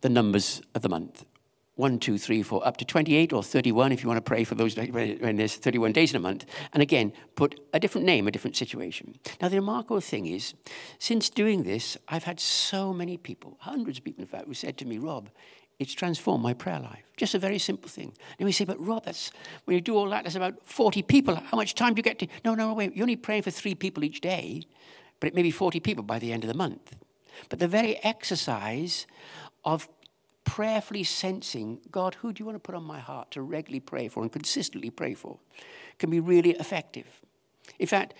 the 0.00 0.08
numbers 0.08 0.60
of 0.74 0.82
the 0.82 0.88
month. 0.88 1.24
1, 1.80 1.98
2, 1.98 2.18
3, 2.18 2.42
4, 2.42 2.68
up 2.68 2.76
to 2.76 2.84
28 2.84 3.32
or 3.32 3.42
31 3.42 3.90
if 3.90 4.02
you 4.02 4.08
want 4.08 4.18
to 4.18 4.22
pray 4.22 4.44
for 4.44 4.54
those 4.54 4.76
when 4.76 5.36
there's 5.36 5.56
31 5.56 5.92
days 5.92 6.10
in 6.10 6.16
a 6.16 6.20
month. 6.20 6.44
And 6.74 6.82
again, 6.82 7.12
put 7.36 7.58
a 7.72 7.80
different 7.80 8.06
name, 8.06 8.28
a 8.28 8.30
different 8.30 8.54
situation. 8.54 9.18
Now, 9.40 9.48
the 9.48 9.56
remarkable 9.56 10.00
thing 10.00 10.26
is, 10.26 10.52
since 10.98 11.30
doing 11.30 11.62
this, 11.62 11.96
I've 12.06 12.24
had 12.24 12.38
so 12.38 12.92
many 12.92 13.16
people, 13.16 13.56
hundreds 13.60 13.98
of 13.98 14.04
people 14.04 14.20
in 14.22 14.28
fact, 14.28 14.46
who 14.46 14.54
said 14.54 14.76
to 14.78 14.84
me, 14.84 14.98
Rob, 14.98 15.30
it's 15.78 15.94
transformed 15.94 16.42
my 16.42 16.52
prayer 16.52 16.78
life. 16.78 17.04
Just 17.16 17.34
a 17.34 17.38
very 17.38 17.58
simple 17.58 17.88
thing. 17.88 18.12
And 18.38 18.44
we 18.44 18.52
say, 18.52 18.66
but 18.66 18.78
Rob, 18.78 19.06
that's 19.06 19.32
when 19.64 19.74
you 19.74 19.80
do 19.80 19.96
all 19.96 20.10
that, 20.10 20.24
there's 20.24 20.36
about 20.36 20.66
40 20.66 21.00
people. 21.02 21.34
How 21.34 21.56
much 21.56 21.74
time 21.74 21.94
do 21.94 22.00
you 22.00 22.02
get 22.02 22.18
to? 22.18 22.26
No, 22.44 22.54
no, 22.54 22.68
no, 22.68 22.74
wait. 22.74 22.94
You're 22.94 23.04
only 23.04 23.16
praying 23.16 23.42
for 23.44 23.50
three 23.50 23.74
people 23.74 24.04
each 24.04 24.20
day, 24.20 24.64
but 25.18 25.28
it 25.28 25.34
may 25.34 25.42
be 25.42 25.50
40 25.50 25.80
people 25.80 26.04
by 26.04 26.18
the 26.18 26.30
end 26.30 26.44
of 26.44 26.48
the 26.48 26.54
month. 26.54 26.94
But 27.48 27.58
the 27.58 27.68
very 27.68 27.96
exercise 28.04 29.06
of 29.64 29.88
prayerfully 30.50 31.04
sensing, 31.04 31.78
God, 31.92 32.16
who 32.16 32.32
do 32.32 32.40
you 32.42 32.44
want 32.44 32.56
to 32.56 32.60
put 32.60 32.74
on 32.74 32.82
my 32.82 32.98
heart 32.98 33.30
to 33.30 33.40
regularly 33.40 33.78
pray 33.78 34.08
for 34.08 34.24
and 34.24 34.32
consistently 34.32 34.90
pray 34.90 35.14
for, 35.14 35.38
can 35.96 36.10
be 36.10 36.18
really 36.18 36.50
effective. 36.50 37.06
In 37.78 37.86
fact, 37.86 38.14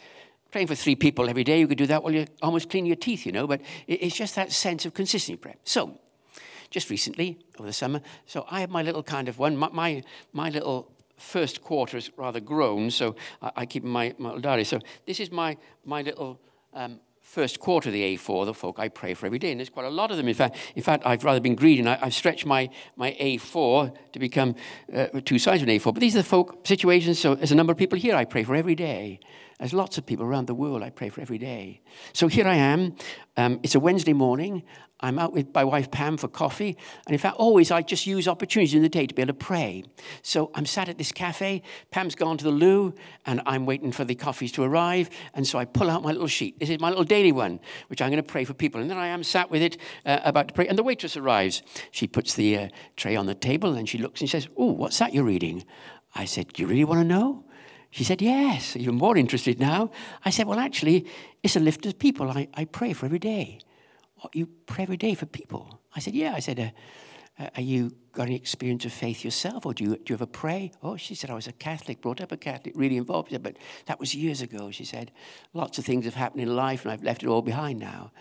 praying 0.52 0.68
for 0.68 0.76
three 0.76 0.94
people 0.94 1.28
every 1.28 1.42
day, 1.42 1.58
you 1.58 1.66
could 1.66 1.76
do 1.76 1.86
that 1.86 2.04
while 2.04 2.12
you're 2.12 2.28
almost 2.40 2.70
cleaning 2.70 2.86
your 2.86 2.94
teeth, 2.94 3.26
you 3.26 3.32
know, 3.32 3.48
but 3.48 3.60
it's 3.88 4.14
just 4.14 4.36
that 4.36 4.52
sense 4.52 4.86
of 4.86 4.94
consistency 4.94 5.34
prayer. 5.34 5.56
So, 5.64 5.98
just 6.70 6.88
recently, 6.88 7.36
over 7.58 7.66
the 7.66 7.72
summer, 7.72 8.00
so 8.26 8.46
I 8.48 8.60
have 8.60 8.70
my 8.70 8.82
little 8.82 9.02
kind 9.02 9.28
of 9.28 9.40
one, 9.40 9.56
my, 9.56 9.68
my, 9.72 10.02
my 10.32 10.50
little 10.50 10.88
first 11.16 11.62
quarter 11.62 11.96
is 11.96 12.12
rather 12.16 12.38
grown, 12.38 12.92
so 12.92 13.16
I, 13.42 13.50
I 13.56 13.66
keep 13.66 13.82
my, 13.82 14.14
my 14.18 14.38
diary. 14.38 14.62
So 14.62 14.78
this 15.04 15.18
is 15.18 15.32
my, 15.32 15.56
my 15.84 16.02
little 16.02 16.40
um, 16.74 17.00
first 17.30 17.60
quarter 17.60 17.90
of 17.90 17.92
the 17.92 18.16
A4, 18.16 18.44
the 18.44 18.52
folk 18.52 18.80
I 18.80 18.88
pray 18.88 19.14
for 19.14 19.24
every 19.24 19.38
day. 19.38 19.52
And 19.52 19.60
there's 19.60 19.70
quite 19.70 19.86
a 19.86 19.90
lot 19.90 20.10
of 20.10 20.16
them. 20.16 20.26
In 20.26 20.34
fact, 20.34 20.56
in 20.74 20.82
fact 20.82 21.06
I've 21.06 21.22
rather 21.22 21.38
been 21.38 21.54
greedy 21.54 21.78
and 21.78 21.88
I, 21.88 21.94
have 21.94 22.12
stretched 22.12 22.44
my, 22.44 22.68
my 22.96 23.16
A4 23.20 23.96
to 24.12 24.18
become 24.18 24.56
uh, 24.92 25.06
two 25.24 25.38
sides 25.38 25.62
of 25.62 25.68
an 25.68 25.78
A4. 25.78 25.94
But 25.94 26.00
these 26.00 26.16
are 26.16 26.22
the 26.22 26.28
folk 26.28 26.66
situations. 26.66 27.20
So 27.20 27.36
there's 27.36 27.52
a 27.52 27.54
number 27.54 27.70
of 27.70 27.78
people 27.78 27.96
here 27.96 28.16
I 28.16 28.24
pray 28.24 28.42
for 28.42 28.56
every 28.56 28.74
day. 28.74 29.20
There's 29.60 29.72
lots 29.72 29.96
of 29.96 30.06
people 30.06 30.26
around 30.26 30.48
the 30.48 30.54
world 30.54 30.82
I 30.82 30.90
pray 30.90 31.08
for 31.08 31.20
every 31.20 31.38
day. 31.38 31.82
So 32.12 32.26
here 32.26 32.48
I 32.48 32.56
am. 32.56 32.96
Um, 33.36 33.60
it's 33.62 33.76
a 33.76 33.80
Wednesday 33.80 34.12
morning. 34.12 34.64
I'm 35.00 35.18
out 35.18 35.32
with 35.32 35.52
my 35.54 35.64
wife 35.64 35.90
Pam 35.90 36.16
for 36.18 36.28
coffee. 36.28 36.76
And 37.06 37.14
in 37.14 37.18
fact, 37.18 37.36
always 37.36 37.70
I 37.70 37.82
just 37.82 38.06
use 38.06 38.28
opportunities 38.28 38.74
in 38.74 38.82
the 38.82 38.88
day 38.88 39.06
to 39.06 39.14
be 39.14 39.22
able 39.22 39.32
to 39.32 39.34
pray. 39.34 39.84
So 40.22 40.50
I'm 40.54 40.66
sat 40.66 40.88
at 40.88 40.98
this 40.98 41.10
cafe. 41.10 41.62
Pam's 41.90 42.14
gone 42.14 42.36
to 42.36 42.44
the 42.44 42.50
loo, 42.50 42.94
and 43.24 43.40
I'm 43.46 43.64
waiting 43.64 43.92
for 43.92 44.04
the 44.04 44.14
coffees 44.14 44.52
to 44.52 44.62
arrive. 44.62 45.08
And 45.34 45.46
so 45.46 45.58
I 45.58 45.64
pull 45.64 45.90
out 45.90 46.02
my 46.02 46.12
little 46.12 46.26
sheet. 46.26 46.58
This 46.58 46.68
is 46.68 46.80
my 46.80 46.90
little 46.90 47.04
daily 47.04 47.32
one, 47.32 47.60
which 47.88 48.02
I'm 48.02 48.10
going 48.10 48.22
to 48.22 48.28
pray 48.28 48.44
for 48.44 48.52
people. 48.52 48.80
And 48.80 48.90
then 48.90 48.98
I 48.98 49.08
am 49.08 49.24
sat 49.24 49.50
with 49.50 49.62
it, 49.62 49.78
uh, 50.04 50.20
about 50.22 50.48
to 50.48 50.54
pray. 50.54 50.68
And 50.68 50.78
the 50.78 50.82
waitress 50.82 51.16
arrives. 51.16 51.62
She 51.90 52.06
puts 52.06 52.34
the 52.34 52.56
uh, 52.56 52.68
tray 52.96 53.16
on 53.16 53.26
the 53.26 53.34
table, 53.34 53.74
and 53.74 53.88
she 53.88 53.98
looks 53.98 54.20
and 54.20 54.28
she 54.28 54.38
says, 54.38 54.48
Oh, 54.56 54.72
what's 54.72 54.98
that 54.98 55.14
you're 55.14 55.24
reading? 55.24 55.64
I 56.14 56.26
said, 56.26 56.52
Do 56.52 56.62
you 56.62 56.68
really 56.68 56.84
want 56.84 57.00
to 57.00 57.04
know? 57.04 57.44
She 57.90 58.04
said, 58.04 58.20
Yes, 58.20 58.76
even 58.76 58.96
more 58.96 59.16
interested 59.16 59.58
now. 59.58 59.90
I 60.26 60.30
said, 60.30 60.46
Well, 60.46 60.58
actually, 60.58 61.06
it's 61.42 61.56
a 61.56 61.60
lift 61.60 61.86
of 61.86 61.98
people 61.98 62.30
I, 62.30 62.48
I 62.52 62.66
pray 62.66 62.92
for 62.92 63.06
every 63.06 63.18
day 63.18 63.60
what, 64.20 64.34
you 64.34 64.46
pray 64.66 64.84
every 64.84 64.96
day 64.96 65.14
for 65.14 65.26
people? 65.26 65.80
I 65.94 66.00
said, 66.00 66.14
yeah. 66.14 66.34
I 66.34 66.40
said, 66.40 66.58
uh, 66.58 67.42
uh, 67.42 67.48
are 67.56 67.62
you 67.62 67.90
got 68.12 68.26
any 68.26 68.36
experience 68.36 68.84
of 68.84 68.92
faith 68.92 69.24
yourself, 69.24 69.64
or 69.64 69.72
do 69.72 69.84
you, 69.84 69.96
do 69.96 70.02
you 70.08 70.14
ever 70.14 70.26
pray? 70.26 70.72
Oh, 70.82 70.96
she 70.96 71.14
said, 71.14 71.30
I 71.30 71.34
was 71.34 71.46
a 71.46 71.52
Catholic, 71.52 72.02
brought 72.02 72.20
up 72.20 72.32
a 72.32 72.36
Catholic, 72.36 72.74
really 72.76 72.96
involved. 72.96 73.30
But 73.42 73.56
that 73.86 73.98
was 73.98 74.14
years 74.14 74.42
ago. 74.42 74.70
She 74.70 74.84
said, 74.84 75.10
lots 75.54 75.78
of 75.78 75.84
things 75.84 76.04
have 76.04 76.14
happened 76.14 76.42
in 76.42 76.54
life, 76.54 76.84
and 76.84 76.92
I've 76.92 77.02
left 77.02 77.22
it 77.22 77.28
all 77.28 77.42
behind 77.42 77.78
now. 77.78 78.12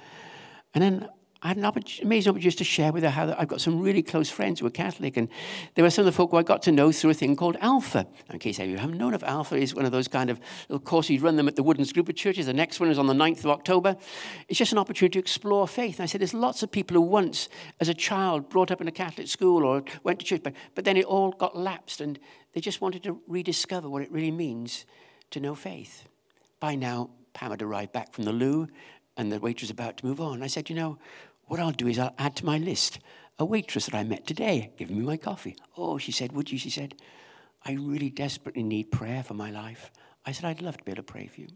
And 0.74 0.84
then 0.84 1.10
I 1.42 1.48
had 1.48 1.58
an 1.58 1.64
amazing 2.02 2.32
opportunity 2.32 2.58
to 2.58 2.64
share 2.66 2.92
with 2.92 3.04
her 3.04 3.10
how 3.10 3.34
I've 3.38 3.48
got 3.48 3.62
some 3.62 3.80
really 3.80 4.04
close 4.04 4.30
friends 4.30 4.60
who 4.60 4.66
are 4.66 4.72
Catholic, 4.72 5.16
and 5.16 5.30
there 5.76 5.86
were 5.86 5.90
some 5.90 6.02
of 6.02 6.06
the 6.08 6.12
folk 6.12 6.32
who 6.32 6.38
I 6.38 6.44
got 6.44 6.62
to 6.64 6.72
know 6.74 6.92
through 6.92 7.12
a 7.12 7.14
thing 7.14 7.38
called 7.38 7.56
Alpha. 7.62 8.06
In 8.30 8.40
case 8.40 8.60
you 8.60 8.78
haven't 8.78 8.98
known 8.98 9.14
of 9.14 9.24
Alpha, 9.24 9.56
is 9.56 9.74
one 9.74 9.86
of 9.86 9.94
those 9.94 10.10
kind 10.10 10.30
of 10.30 10.38
little 10.68 10.82
courses 10.82 11.12
you 11.12 11.22
run 11.22 11.38
them 11.38 11.48
at 11.48 11.56
the 11.56 11.64
Woodlands 11.64 11.94
Group 11.94 12.10
of 12.10 12.16
Churches. 12.16 12.46
The 12.46 12.54
next 12.54 12.82
one 12.82 12.90
is 12.90 13.00
on 13.00 13.08
the 13.08 13.14
9th 13.14 13.40
of 13.40 13.52
October. 13.52 13.96
It's 14.50 14.60
just 14.60 14.74
an 14.74 14.78
opportunity 14.80 15.14
to 15.14 15.20
explore 15.20 15.66
faith. 15.66 16.00
And 16.00 16.04
I 16.04 16.08
said, 16.08 16.20
there's 16.20 16.34
lots 16.34 16.62
of 16.62 16.72
people 16.72 16.96
who 16.96 17.02
once, 17.02 17.48
as 17.80 17.88
a 17.88 17.94
child, 17.94 18.50
brought 18.50 18.70
up 18.70 18.82
in 18.82 18.90
a 18.90 18.92
Catholic 18.92 19.30
school 19.30 19.64
or 19.64 19.86
went 20.04 20.20
to 20.20 20.26
church, 20.26 20.44
but, 20.44 20.54
but 20.76 20.84
then 20.84 20.98
it 20.98 21.06
all 21.06 21.32
got 21.32 21.58
lapsed, 21.58 22.02
and 22.02 22.20
they 22.52 22.60
just 22.60 22.82
wanted 22.82 23.02
to 23.04 23.22
rediscover 23.28 23.90
what 23.90 24.02
it 24.02 24.12
really 24.12 24.32
means 24.32 24.86
to 25.32 25.40
know 25.40 25.56
faith. 25.56 26.04
By 26.60 26.76
now, 26.76 27.12
Pam 27.32 27.52
had 27.52 27.62
arrived 27.62 27.94
back 27.94 28.12
from 28.12 28.26
the 28.26 28.34
loo, 28.34 28.68
and 29.16 29.32
the 29.32 29.40
waitress 29.40 29.64
was 29.64 29.72
about 29.72 29.98
to 29.98 30.06
move 30.06 30.22
on. 30.22 30.42
I 30.42 30.48
said, 30.48 30.70
you 30.70 30.76
know, 30.76 30.98
what 31.50 31.60
I'll 31.60 31.72
do 31.72 31.88
is 31.88 32.00
I'll 32.00 32.16
add 32.18 32.36
to 32.38 32.46
my 32.46 32.58
list 32.60 33.00
a 33.40 33.46
waitress 33.46 33.88
that 33.88 33.96
I 33.96 34.04
met 34.04 34.28
today 34.28 34.72
giving 34.78 35.00
me 35.00 35.06
my 35.06 35.18
coffee. 35.18 35.56
Oh, 35.76 35.98
she 35.98 36.12
said, 36.12 36.32
Would 36.32 36.52
you? 36.52 36.58
She 36.58 36.70
said, 36.70 36.96
I 37.66 37.74
really 37.74 38.10
desperately 38.10 38.64
need 38.64 38.92
prayer 38.92 39.24
for 39.24 39.34
my 39.34 39.50
life. 39.50 39.92
I 40.26 40.32
said, 40.32 40.46
I'd 40.46 40.62
love 40.62 40.78
to 40.78 40.84
be 40.84 40.92
able 40.92 41.04
to 41.04 41.12
pray 41.12 41.28
for 41.28 41.42
you. 41.42 41.48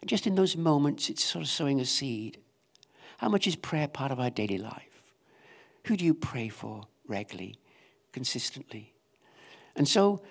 And 0.00 0.08
just 0.08 0.26
in 0.26 0.34
those 0.34 0.56
moments, 0.56 1.08
it's 1.08 1.24
sort 1.24 1.42
of 1.42 1.48
sowing 1.48 1.80
a 1.80 1.84
seed. 1.84 2.38
How 3.18 3.28
much 3.28 3.46
is 3.46 3.56
prayer 3.56 3.88
part 3.88 4.12
of 4.12 4.20
our 4.20 4.30
daily 4.30 4.58
life? 4.58 5.14
Who 5.86 5.96
do 5.96 6.04
you 6.04 6.14
pray 6.14 6.48
for 6.48 6.86
regularly, 7.08 7.56
consistently? 8.12 8.92
And 9.76 9.88
so, 9.88 10.22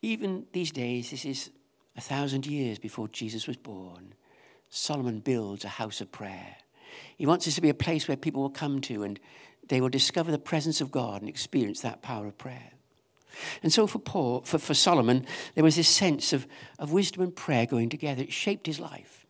even 0.00 0.46
these 0.52 0.70
days, 0.70 1.10
this 1.10 1.24
is 1.24 1.50
a 1.96 2.00
thousand 2.00 2.46
years 2.46 2.78
before 2.78 3.08
Jesus 3.08 3.46
was 3.46 3.56
born, 3.56 4.14
Solomon 4.70 5.20
builds 5.20 5.64
a 5.64 5.68
house 5.68 6.00
of 6.00 6.10
prayer. 6.10 6.56
He 7.16 7.26
wants 7.26 7.44
this 7.44 7.54
to 7.56 7.60
be 7.60 7.70
a 7.70 7.74
place 7.74 8.08
where 8.08 8.16
people 8.16 8.42
will 8.42 8.50
come 8.50 8.80
to 8.82 9.02
and 9.02 9.18
they 9.68 9.80
will 9.80 9.88
discover 9.88 10.30
the 10.30 10.38
presence 10.38 10.80
of 10.80 10.90
God 10.90 11.22
and 11.22 11.28
experience 11.28 11.80
that 11.80 12.02
power 12.02 12.26
of 12.26 12.38
prayer. 12.38 12.72
And 13.62 13.72
so 13.72 13.86
for 13.86 13.98
Paul, 13.98 14.42
for, 14.42 14.58
for 14.58 14.74
Solomon, 14.74 15.26
there 15.54 15.64
was 15.64 15.76
this 15.76 15.88
sense 15.88 16.32
of, 16.32 16.46
of 16.78 16.92
wisdom 16.92 17.22
and 17.22 17.34
prayer 17.34 17.66
going 17.66 17.88
together. 17.88 18.22
It 18.22 18.32
shaped 18.32 18.66
his 18.66 18.80
life. 18.80 19.26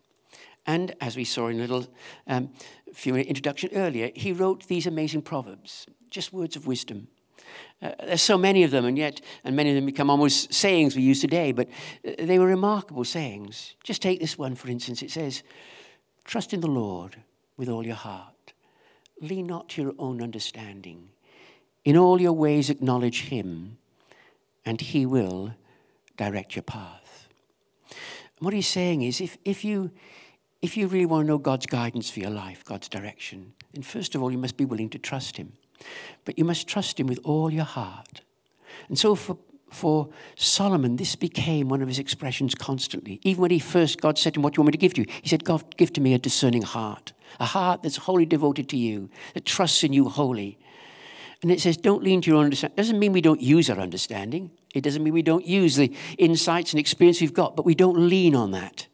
And 0.67 0.95
as 1.01 1.17
we 1.17 1.25
saw 1.25 1.49
in 1.49 1.59
a 1.59 1.61
little 1.61 1.87
um, 2.27 2.51
few 2.93 3.15
introduction 3.17 3.71
earlier, 3.73 4.11
he 4.15 4.33
wrote 4.33 4.67
these 4.67 4.87
amazing 4.87 5.23
proverbs, 5.23 5.87
just 6.11 6.33
words 6.33 6.57
of 6.57 6.67
wisdom. 6.67 7.09
Uh, 7.81 7.93
there's 8.01 8.23
so 8.23 8.39
many 8.39 8.65
of 8.65 8.71
them, 8.71 8.85
and 8.85 8.99
yet, 8.99 9.21
and 9.45 9.55
many 9.55 9.71
of 9.71 9.77
them 9.77 9.87
become 9.87 10.11
almost 10.11 10.53
sayings 10.53 10.97
we 10.97 11.03
use 11.03 11.21
today, 11.21 11.53
but 11.53 11.69
uh, 12.07 12.13
they 12.19 12.39
were 12.39 12.47
remarkable 12.47 13.05
sayings. 13.05 13.75
Just 13.85 14.03
take 14.03 14.19
this 14.19 14.37
one, 14.37 14.55
for 14.55 14.69
instance. 14.69 15.03
It 15.03 15.11
says, 15.11 15.43
Trust 16.25 16.53
in 16.53 16.61
the 16.61 16.67
Lord 16.67 17.17
with 17.57 17.69
all 17.69 17.87
your 17.87 17.97
heart. 17.97 18.53
Lean 19.21 19.47
not 19.47 19.69
to 19.71 19.83
your 19.83 19.95
own 19.99 20.23
understanding. 20.23 21.09
In 21.85 21.97
all 21.97 22.21
your 22.21 22.33
ways, 22.33 22.69
acknowledge 22.69 23.23
Him, 23.23 23.79
and 24.65 24.81
He 24.81 25.07
will 25.07 25.55
direct 26.17 26.57
your 26.57 26.63
path. 26.63 27.29
And 27.91 28.45
what 28.45 28.55
he's 28.55 28.67
saying 28.67 29.03
is 29.03 29.21
if, 29.21 29.39
if, 29.45 29.65
you, 29.65 29.91
if 30.61 30.77
you 30.77 30.87
really 30.87 31.07
want 31.07 31.25
to 31.25 31.29
know 31.29 31.39
God's 31.39 31.67
guidance 31.67 32.11
for 32.11 32.21
your 32.21 32.31
life, 32.31 32.65
God's 32.65 32.89
direction, 32.89 33.55
then 33.73 33.83
first 33.83 34.15
of 34.15 34.23
all, 34.23 34.31
you 34.31 34.39
must 34.39 34.57
be 34.57 34.65
willing 34.65 34.91
to 34.91 34.99
trust 34.99 35.37
Him. 35.37 35.53
But 36.25 36.39
you 36.39 36.45
must 36.45 36.67
trust 36.67 37.01
Him 37.01 37.07
with 37.07 37.21
all 37.25 37.51
your 37.53 37.65
heart. 37.65 38.23
And 38.89 38.99
so 38.99 39.15
for 39.15 39.39
for 39.71 40.09
Solomon, 40.37 40.97
this 40.97 41.17
became 41.17 41.69
one 41.69 41.83
of 41.83 41.89
his 41.89 41.99
expressions 41.99 42.55
constantly. 42.55 43.21
Even 43.25 43.43
when 43.43 43.51
he 43.51 43.59
first, 43.59 44.01
God 44.01 44.17
said 44.17 44.35
to 44.35 44.39
him, 44.39 44.43
What 44.43 44.55
do 44.55 44.59
you 44.59 44.63
want 44.63 44.69
me 44.69 44.73
to 44.73 44.79
give 44.79 44.95
to 44.95 45.03
you? 45.03 45.07
He 45.23 45.29
said, 45.29 45.45
God, 45.45 45.77
give 45.77 45.93
to 45.95 46.01
me 46.01 46.15
a 46.15 46.19
discerning 46.19 46.63
heart, 46.63 47.13
a 47.41 47.45
heart 47.45 47.83
that's 47.83 47.97
wholly 47.97 48.27
devoted 48.27 48.69
to 48.71 48.77
you, 48.77 49.11
that 49.35 49.45
trusts 49.45 49.85
in 49.85 49.93
you 49.93 50.09
wholly. 50.09 50.59
And 51.43 51.53
it 51.53 51.61
says, 51.61 51.77
Don't 51.77 52.03
lean 52.03 52.21
to 52.23 52.31
your 52.31 52.39
own 52.39 52.45
understanding. 52.45 52.75
It 52.77 52.81
doesn't 52.81 52.99
mean 52.99 53.13
we 53.13 53.21
don't 53.21 53.41
use 53.41 53.71
our 53.71 53.79
understanding. 53.79 54.51
It 54.75 54.83
doesn't 54.83 55.03
mean 55.03 55.15
we 55.15 55.23
don't 55.23 55.47
use 55.47 55.77
the 55.77 55.95
insights 56.19 56.73
and 56.73 56.81
experience 56.81 57.21
we've 57.21 57.33
got, 57.33 57.57
but 57.57 57.65
we 57.65 57.75
don't 57.75 58.09
lean 58.09 58.35
on 58.35 58.51
that. 58.53 58.87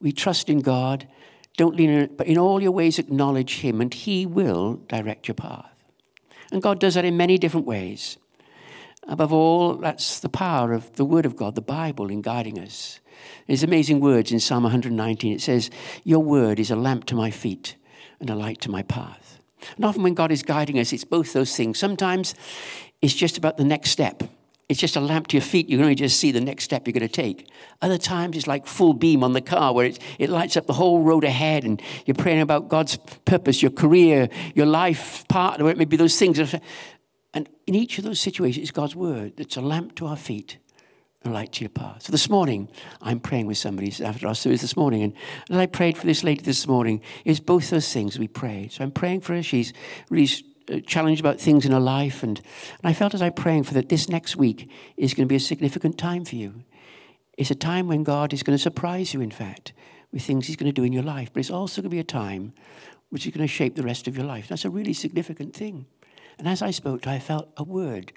We 0.00 0.12
trust 0.12 0.48
in 0.48 0.60
God. 0.60 1.06
Don't 1.56 1.76
lean 1.76 1.90
on 1.90 2.00
it, 2.02 2.16
but 2.16 2.26
in 2.28 2.38
all 2.38 2.62
your 2.62 2.70
ways 2.70 2.98
acknowledge 2.98 3.60
Him, 3.60 3.80
and 3.80 3.92
He 3.92 4.26
will 4.26 4.74
direct 4.88 5.26
your 5.26 5.34
path. 5.34 5.70
And 6.52 6.62
God 6.62 6.78
does 6.78 6.94
that 6.94 7.04
in 7.04 7.16
many 7.16 7.36
different 7.36 7.66
ways. 7.66 8.16
Above 9.08 9.32
all, 9.32 9.74
that's 9.74 10.20
the 10.20 10.28
power 10.28 10.72
of 10.72 10.94
the 10.96 11.04
Word 11.04 11.26
of 11.26 11.34
God, 11.34 11.54
the 11.54 11.60
Bible, 11.60 12.10
in 12.10 12.22
guiding 12.22 12.58
us. 12.58 13.00
There's 13.46 13.62
amazing 13.62 14.00
words 14.00 14.32
in 14.32 14.40
Psalm 14.40 14.64
119. 14.64 15.32
It 15.32 15.40
says, 15.40 15.70
Your 16.04 16.20
word 16.20 16.58
is 16.60 16.70
a 16.70 16.76
lamp 16.76 17.04
to 17.06 17.14
my 17.14 17.30
feet 17.30 17.76
and 18.20 18.30
a 18.30 18.34
light 18.34 18.60
to 18.62 18.70
my 18.70 18.82
path. 18.82 19.40
And 19.76 19.84
often 19.84 20.02
when 20.02 20.14
God 20.14 20.30
is 20.30 20.42
guiding 20.42 20.78
us, 20.78 20.92
it's 20.92 21.04
both 21.04 21.32
those 21.32 21.56
things. 21.56 21.78
Sometimes 21.78 22.34
it's 23.02 23.14
just 23.14 23.38
about 23.38 23.56
the 23.56 23.64
next 23.64 23.90
step. 23.90 24.22
It's 24.68 24.78
just 24.78 24.96
a 24.96 25.00
lamp 25.00 25.28
to 25.28 25.36
your 25.36 25.42
feet. 25.42 25.68
You 25.68 25.78
can 25.78 25.84
only 25.84 25.94
just 25.94 26.20
see 26.20 26.30
the 26.30 26.42
next 26.42 26.64
step 26.64 26.86
you're 26.86 26.92
going 26.92 27.00
to 27.00 27.08
take. 27.08 27.50
Other 27.80 27.96
times 27.96 28.36
it's 28.36 28.46
like 28.46 28.66
full 28.66 28.92
beam 28.92 29.24
on 29.24 29.32
the 29.32 29.40
car 29.40 29.72
where 29.72 29.86
it, 29.86 29.98
it 30.18 30.28
lights 30.28 30.58
up 30.58 30.66
the 30.66 30.74
whole 30.74 31.02
road 31.02 31.24
ahead 31.24 31.64
and 31.64 31.80
you're 32.04 32.14
praying 32.14 32.42
about 32.42 32.68
God's 32.68 32.96
purpose, 33.24 33.62
your 33.62 33.70
career, 33.70 34.28
your 34.54 34.66
life 34.66 35.26
partner, 35.28 35.70
it 35.70 35.78
may 35.78 35.86
be 35.86 35.96
those 35.96 36.18
things. 36.18 36.38
And 37.32 37.48
in 37.66 37.74
each 37.74 37.98
of 37.98 38.04
those 38.04 38.20
situations, 38.20 38.62
it's 38.62 38.70
God's 38.70 38.94
word 38.94 39.38
that's 39.38 39.56
a 39.56 39.62
lamp 39.62 39.94
to 39.96 40.06
our 40.06 40.16
feet, 40.16 40.58
a 41.24 41.30
light 41.30 41.52
to 41.52 41.62
your 41.62 41.70
path. 41.70 42.02
So 42.02 42.12
this 42.12 42.30
morning, 42.30 42.68
I'm 43.02 43.18
praying 43.18 43.46
with 43.46 43.58
somebody 43.58 43.92
after 44.02 44.28
our 44.28 44.34
service 44.34 44.60
this 44.60 44.76
morning, 44.76 45.02
and, 45.02 45.12
and 45.50 45.58
I 45.58 45.66
prayed 45.66 45.98
for 45.98 46.06
this 46.06 46.22
lady 46.22 46.42
this 46.42 46.66
morning. 46.66 47.02
it's 47.24 47.40
both 47.40 47.70
those 47.70 47.92
things 47.92 48.18
we 48.18 48.28
prayed. 48.28 48.72
So 48.72 48.84
I'm 48.84 48.92
praying 48.92 49.22
for 49.22 49.34
her. 49.34 49.42
She's 49.42 49.72
really 50.10 50.30
uh, 50.72 50.78
challenged 50.86 51.20
about 51.20 51.40
things 51.40 51.64
in 51.64 51.72
her 51.72 51.80
life, 51.80 52.22
and, 52.22 52.38
and 52.38 52.84
I 52.84 52.92
felt 52.92 53.14
as 53.14 53.22
I'm 53.22 53.32
praying 53.32 53.64
for 53.64 53.74
that 53.74 53.88
this 53.88 54.08
next 54.08 54.36
week 54.36 54.70
is 54.96 55.14
going 55.14 55.26
to 55.26 55.32
be 55.32 55.36
a 55.36 55.40
significant 55.40 55.98
time 55.98 56.24
for 56.24 56.36
you. 56.36 56.62
It's 57.36 57.50
a 57.50 57.56
time 57.56 57.88
when 57.88 58.04
God 58.04 58.32
is 58.32 58.42
going 58.42 58.56
to 58.56 58.62
surprise 58.62 59.12
you, 59.12 59.20
in 59.20 59.30
fact, 59.30 59.72
with 60.12 60.22
things 60.22 60.46
He's 60.46 60.56
going 60.56 60.72
to 60.72 60.80
do 60.80 60.84
in 60.84 60.92
your 60.92 61.02
life. 61.02 61.32
But 61.32 61.40
it's 61.40 61.50
also 61.50 61.82
going 61.82 61.90
to 61.90 61.96
be 61.96 62.00
a 62.00 62.04
time 62.04 62.52
which 63.10 63.26
is 63.26 63.34
going 63.34 63.46
to 63.46 63.52
shape 63.52 63.74
the 63.74 63.82
rest 63.82 64.06
of 64.06 64.16
your 64.16 64.26
life. 64.26 64.48
That's 64.48 64.64
a 64.64 64.70
really 64.70 64.92
significant 64.92 65.54
thing. 65.54 65.86
And 66.38 66.46
as 66.46 66.62
I 66.62 66.70
spoke 66.70 67.06
I 67.06 67.18
felt 67.18 67.48
a 67.56 67.64
word 67.64 68.12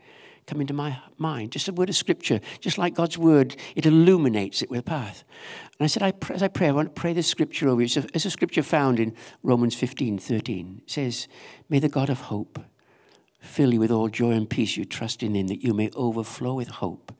come 0.51 0.59
into 0.59 0.73
my 0.73 0.97
mind, 1.17 1.49
just 1.49 1.69
a 1.69 1.71
word 1.71 1.87
of 1.87 1.95
scripture, 1.95 2.41
just 2.59 2.77
like 2.77 2.93
God's 2.93 3.17
word, 3.17 3.55
it 3.73 3.85
illuminates 3.85 4.61
it 4.61 4.69
with 4.69 4.81
a 4.81 4.83
path. 4.83 5.23
And 5.79 5.85
I 5.85 5.87
said, 5.87 6.03
I 6.03 6.11
pray, 6.11 6.35
as 6.35 6.43
I 6.43 6.49
pray, 6.49 6.67
I 6.67 6.73
want 6.73 6.93
to 6.93 6.99
pray 6.99 7.13
this 7.13 7.27
scripture 7.27 7.69
over 7.69 7.79
you. 7.79 7.85
It's 7.85 7.95
a, 7.95 8.05
it's 8.13 8.25
a 8.25 8.29
scripture 8.29 8.61
found 8.61 8.99
in 8.99 9.15
Romans 9.43 9.75
15, 9.75 10.17
13. 10.17 10.81
It 10.83 10.91
says, 10.91 11.29
May 11.69 11.79
the 11.79 11.87
God 11.87 12.09
of 12.09 12.19
hope 12.19 12.59
fill 13.39 13.73
you 13.73 13.79
with 13.79 13.91
all 13.91 14.09
joy 14.09 14.31
and 14.31 14.49
peace 14.49 14.75
you 14.75 14.83
trust 14.83 15.23
in 15.23 15.35
him, 15.35 15.47
that 15.47 15.63
you 15.63 15.73
may 15.73 15.89
overflow 15.95 16.53
with 16.55 16.67
hope 16.67 17.13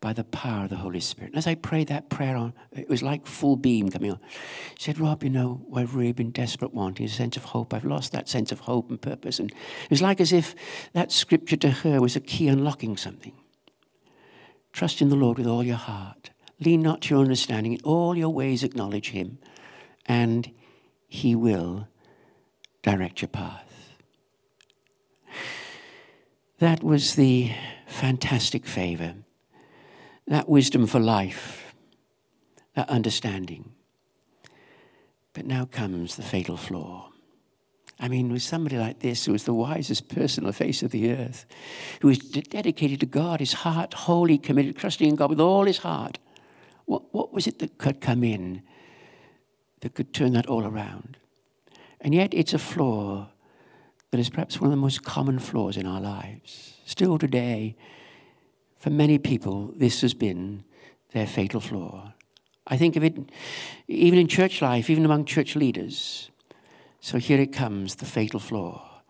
by 0.00 0.12
the 0.12 0.24
power 0.24 0.64
of 0.64 0.70
the 0.70 0.76
Holy 0.76 1.00
Spirit. 1.00 1.30
And 1.30 1.38
as 1.38 1.46
I 1.46 1.54
prayed 1.54 1.88
that 1.88 2.10
prayer 2.10 2.36
on, 2.36 2.52
it 2.72 2.88
was 2.88 3.02
like 3.02 3.26
full 3.26 3.56
beam 3.56 3.88
coming 3.88 4.12
on. 4.12 4.20
He 4.76 4.82
said, 4.82 4.98
Rob, 4.98 5.24
you 5.24 5.30
know, 5.30 5.66
I've 5.74 5.94
really 5.94 6.12
been 6.12 6.30
desperate 6.30 6.74
wanting 6.74 7.06
a 7.06 7.08
sense 7.08 7.36
of 7.36 7.44
hope. 7.44 7.72
I've 7.72 7.84
lost 7.84 8.12
that 8.12 8.28
sense 8.28 8.52
of 8.52 8.60
hope 8.60 8.90
and 8.90 9.00
purpose. 9.00 9.38
And 9.38 9.50
it 9.50 9.90
was 9.90 10.02
like 10.02 10.20
as 10.20 10.32
if 10.32 10.54
that 10.92 11.12
scripture 11.12 11.56
to 11.56 11.70
her 11.70 12.00
was 12.00 12.14
a 12.14 12.20
key 12.20 12.48
unlocking 12.48 12.96
something. 12.96 13.32
Trust 14.72 15.00
in 15.00 15.08
the 15.08 15.16
Lord 15.16 15.38
with 15.38 15.46
all 15.46 15.64
your 15.64 15.76
heart. 15.76 16.30
Lean 16.60 16.82
not 16.82 17.02
to 17.02 17.14
your 17.14 17.22
understanding. 17.22 17.72
In 17.72 17.80
all 17.82 18.16
your 18.16 18.28
ways 18.28 18.62
acknowledge 18.62 19.10
him, 19.10 19.38
and 20.06 20.50
He 21.08 21.34
will 21.34 21.88
direct 22.82 23.22
your 23.22 23.28
path. 23.28 23.94
That 26.58 26.82
was 26.82 27.14
the 27.14 27.52
fantastic 27.86 28.66
favor, 28.66 29.14
that 30.26 30.48
wisdom 30.48 30.86
for 30.86 31.00
life, 31.00 31.74
that 32.74 32.88
understanding. 32.88 33.72
But 35.32 35.46
now 35.46 35.66
comes 35.66 36.16
the 36.16 36.22
fatal 36.22 36.56
flaw. 36.56 37.10
I 37.98 38.08
mean, 38.08 38.30
with 38.30 38.42
somebody 38.42 38.76
like 38.76 39.00
this, 39.00 39.24
who 39.24 39.32
was 39.32 39.44
the 39.44 39.54
wisest 39.54 40.08
person 40.08 40.44
on 40.44 40.48
the 40.48 40.52
face 40.52 40.82
of 40.82 40.90
the 40.90 41.12
earth, 41.12 41.46
who 42.00 42.08
was 42.08 42.18
dedicated 42.18 43.00
to 43.00 43.06
God, 43.06 43.40
his 43.40 43.54
heart 43.54 43.94
wholly 43.94 44.36
committed, 44.36 44.76
trusting 44.76 45.08
in 45.08 45.16
God 45.16 45.30
with 45.30 45.40
all 45.40 45.64
his 45.64 45.78
heart, 45.78 46.18
what, 46.84 47.14
what 47.14 47.32
was 47.32 47.46
it 47.46 47.58
that 47.60 47.78
could 47.78 48.00
come 48.00 48.22
in 48.22 48.62
that 49.80 49.94
could 49.94 50.12
turn 50.12 50.32
that 50.34 50.46
all 50.46 50.66
around? 50.66 51.16
And 52.00 52.14
yet, 52.14 52.34
it's 52.34 52.52
a 52.52 52.58
flaw 52.58 53.28
that 54.10 54.20
is 54.20 54.28
perhaps 54.28 54.60
one 54.60 54.66
of 54.68 54.72
the 54.72 54.76
most 54.76 55.02
common 55.02 55.38
flaws 55.38 55.76
in 55.76 55.86
our 55.86 56.00
lives. 56.00 56.74
Still 56.84 57.18
today, 57.18 57.76
for 58.78 58.90
many 58.90 59.18
people, 59.18 59.72
this 59.76 60.00
has 60.02 60.14
been 60.14 60.64
their 61.12 61.26
fatal 61.26 61.60
flaw. 61.60 62.12
I 62.66 62.76
think 62.76 62.96
of 62.96 63.04
it 63.04 63.16
even 63.88 64.18
in 64.18 64.26
church 64.26 64.60
life, 64.60 64.90
even 64.90 65.04
among 65.04 65.24
church 65.24 65.56
leaders. 65.56 66.30
So 67.00 67.18
here 67.18 67.40
it 67.40 67.52
comes, 67.52 67.96
the 67.96 68.04
fatal 68.04 68.40
flaw. 68.40 69.02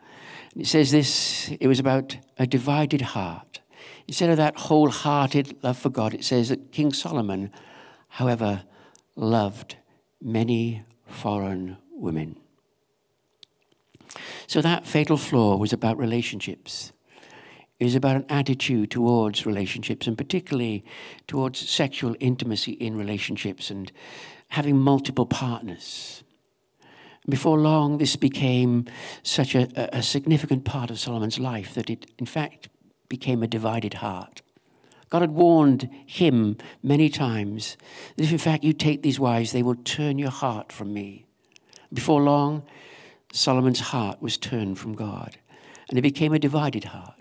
It 0.55 0.67
says 0.67 0.91
this 0.91 1.51
it 1.61 1.67
was 1.67 1.81
about 1.81 2.17
a 2.39 2.47
divided 2.47 3.01
heart. 3.01 3.61
Instead 4.09 4.31
of 4.31 4.37
that 4.37 4.57
wholehearted 4.57 5.57
love 5.63 5.79
for 5.79 5.91
God, 5.91 6.15
it 6.15 6.25
says 6.25 6.51
that 6.51 6.71
King 6.73 6.93
Solomon, 6.93 7.51
however, 8.09 8.63
loved 9.17 9.77
many 10.23 10.85
foreign 11.07 11.77
women. 11.91 12.37
So 14.47 14.63
that 14.63 14.87
fatal 14.87 15.17
flaw 15.17 15.57
was 15.57 15.73
about 15.73 15.99
relationships. 15.99 16.93
Was 17.79 17.95
about 17.95 18.17
an 18.17 18.25
attitude 18.31 18.91
towards 18.91 19.45
relationships, 19.45 20.07
and 20.07 20.17
particularly 20.17 20.85
towards 21.27 21.69
sexual 21.69 22.17
intimacy 22.21 22.73
in 22.73 22.97
relationships 22.97 23.71
and 23.71 23.93
having 24.49 24.79
multiple 24.79 25.27
partners. 25.27 26.25
Before 27.29 27.59
long, 27.59 27.99
this 27.99 28.17
became 28.17 28.87
such 29.23 29.55
a, 29.55 29.97
a, 29.97 30.03
significant 30.03 30.65
part 30.65 30.91
of 30.91 30.99
Solomon's 30.99 31.41
life 31.41 31.75
that 31.75 31.91
it, 31.91 32.07
in 32.19 32.27
fact, 32.27 32.69
became 33.09 33.43
a 33.43 33.49
divided 33.49 33.95
heart. 33.95 34.43
God 35.11 35.23
had 35.23 35.33
warned 35.33 35.91
him 36.07 36.57
many 36.83 37.09
times 37.09 37.77
that 38.17 38.25
if, 38.25 38.33
in 38.33 38.39
fact, 38.39 38.65
you 38.65 38.73
take 38.73 39.03
these 39.03 39.21
wives, 39.21 39.53
they 39.53 39.63
will 39.63 39.75
turn 39.75 40.19
your 40.19 40.31
heart 40.31 40.71
from 40.73 40.93
me. 40.93 41.27
Before 41.93 42.23
long, 42.23 42.63
Solomon's 43.33 43.81
heart 43.81 44.23
was 44.23 44.39
turned 44.39 44.79
from 44.79 44.95
God, 44.95 45.37
and 45.89 45.99
it 45.99 46.03
became 46.03 46.33
a 46.33 46.39
divided 46.39 46.85
heart. 46.85 47.16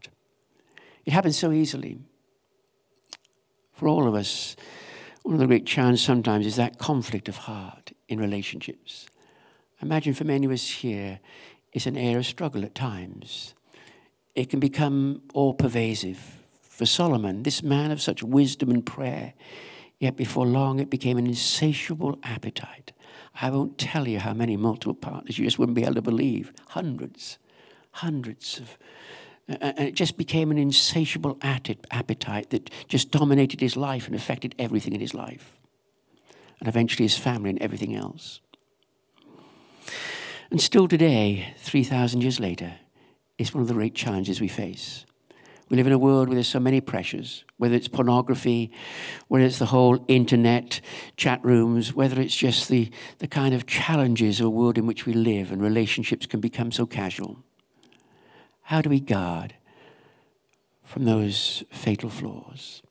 It 1.05 1.13
happens 1.13 1.37
so 1.37 1.51
easily. 1.51 1.99
For 3.73 3.87
all 3.87 4.07
of 4.07 4.15
us, 4.15 4.55
one 5.23 5.35
of 5.35 5.39
the 5.39 5.47
great 5.47 5.65
challenges 5.65 6.01
sometimes 6.01 6.45
is 6.45 6.55
that 6.55 6.77
conflict 6.77 7.27
of 7.29 7.37
heart 7.37 7.91
in 8.07 8.19
relationships. 8.19 9.07
I 9.81 9.85
Imagine 9.85 10.13
for 10.13 10.23
many 10.23 10.45
of 10.45 10.51
us 10.51 10.67
here, 10.67 11.19
it's 11.73 11.85
an 11.85 11.97
area 11.97 12.19
of 12.19 12.25
struggle 12.25 12.63
at 12.63 12.73
times. 12.73 13.53
It 14.33 14.49
can 14.49 14.59
become 14.59 15.21
all 15.33 15.53
pervasive. 15.53 16.37
For 16.61 16.85
Solomon, 16.85 17.43
this 17.43 17.63
man 17.63 17.91
of 17.91 18.01
such 18.01 18.23
wisdom 18.23 18.69
and 18.69 18.85
prayer, 18.85 19.33
yet 19.99 20.15
before 20.15 20.45
long 20.45 20.79
it 20.79 20.89
became 20.89 21.17
an 21.17 21.27
insatiable 21.27 22.19
appetite. 22.23 22.91
I 23.41 23.49
won't 23.49 23.77
tell 23.77 24.07
you 24.07 24.19
how 24.19 24.33
many 24.33 24.57
multiple 24.57 24.93
partners 24.93 25.37
you 25.37 25.45
just 25.45 25.59
wouldn't 25.59 25.75
be 25.75 25.83
able 25.83 25.95
to 25.95 26.01
believe. 26.01 26.53
Hundreds, 26.69 27.37
hundreds 27.91 28.59
of. 28.59 28.77
And 29.47 29.79
it 29.79 29.93
just 29.95 30.17
became 30.17 30.51
an 30.51 30.57
insatiable 30.57 31.37
appetite 31.41 32.49
that 32.49 32.69
just 32.87 33.11
dominated 33.11 33.61
his 33.61 33.77
life 33.77 34.07
and 34.07 34.15
affected 34.15 34.55
everything 34.57 34.93
in 34.93 35.01
his 35.01 35.13
life. 35.13 35.57
And 36.59 36.67
eventually 36.67 37.05
his 37.05 37.17
family 37.17 37.51
and 37.51 37.61
everything 37.61 37.95
else. 37.95 38.41
And 40.49 40.61
still 40.61 40.87
today, 40.87 41.53
3,000 41.59 42.21
years 42.21 42.39
later, 42.39 42.73
it's 43.37 43.53
one 43.53 43.61
of 43.61 43.67
the 43.67 43.73
great 43.73 43.93
challenges 43.93 44.39
we 44.39 44.47
face. 44.47 45.05
We 45.69 45.77
live 45.77 45.87
in 45.87 45.93
a 45.93 45.99
world 45.99 46.27
where 46.27 46.35
there's 46.35 46.47
so 46.47 46.59
many 46.59 46.79
pressures, 46.79 47.43
whether 47.57 47.75
it's 47.75 47.87
pornography, 47.87 48.71
whether 49.27 49.45
it's 49.45 49.57
the 49.57 49.65
whole 49.65 50.05
internet, 50.07 50.79
chat 51.17 51.43
rooms, 51.43 51.93
whether 51.93 52.21
it's 52.21 52.35
just 52.35 52.69
the, 52.69 52.91
the 53.17 53.27
kind 53.27 53.55
of 53.55 53.65
challenges 53.65 54.39
of 54.39 54.45
a 54.45 54.49
world 54.49 54.77
in 54.77 54.85
which 54.85 55.07
we 55.07 55.13
live 55.13 55.51
and 55.51 55.61
relationships 55.61 56.27
can 56.27 56.39
become 56.39 56.71
so 56.71 56.85
casual. 56.85 57.43
How 58.65 58.81
do 58.81 58.89
we 58.89 58.99
guard 58.99 59.55
from 60.83 61.05
those 61.05 61.63
fatal 61.71 62.09
flaws? 62.09 62.81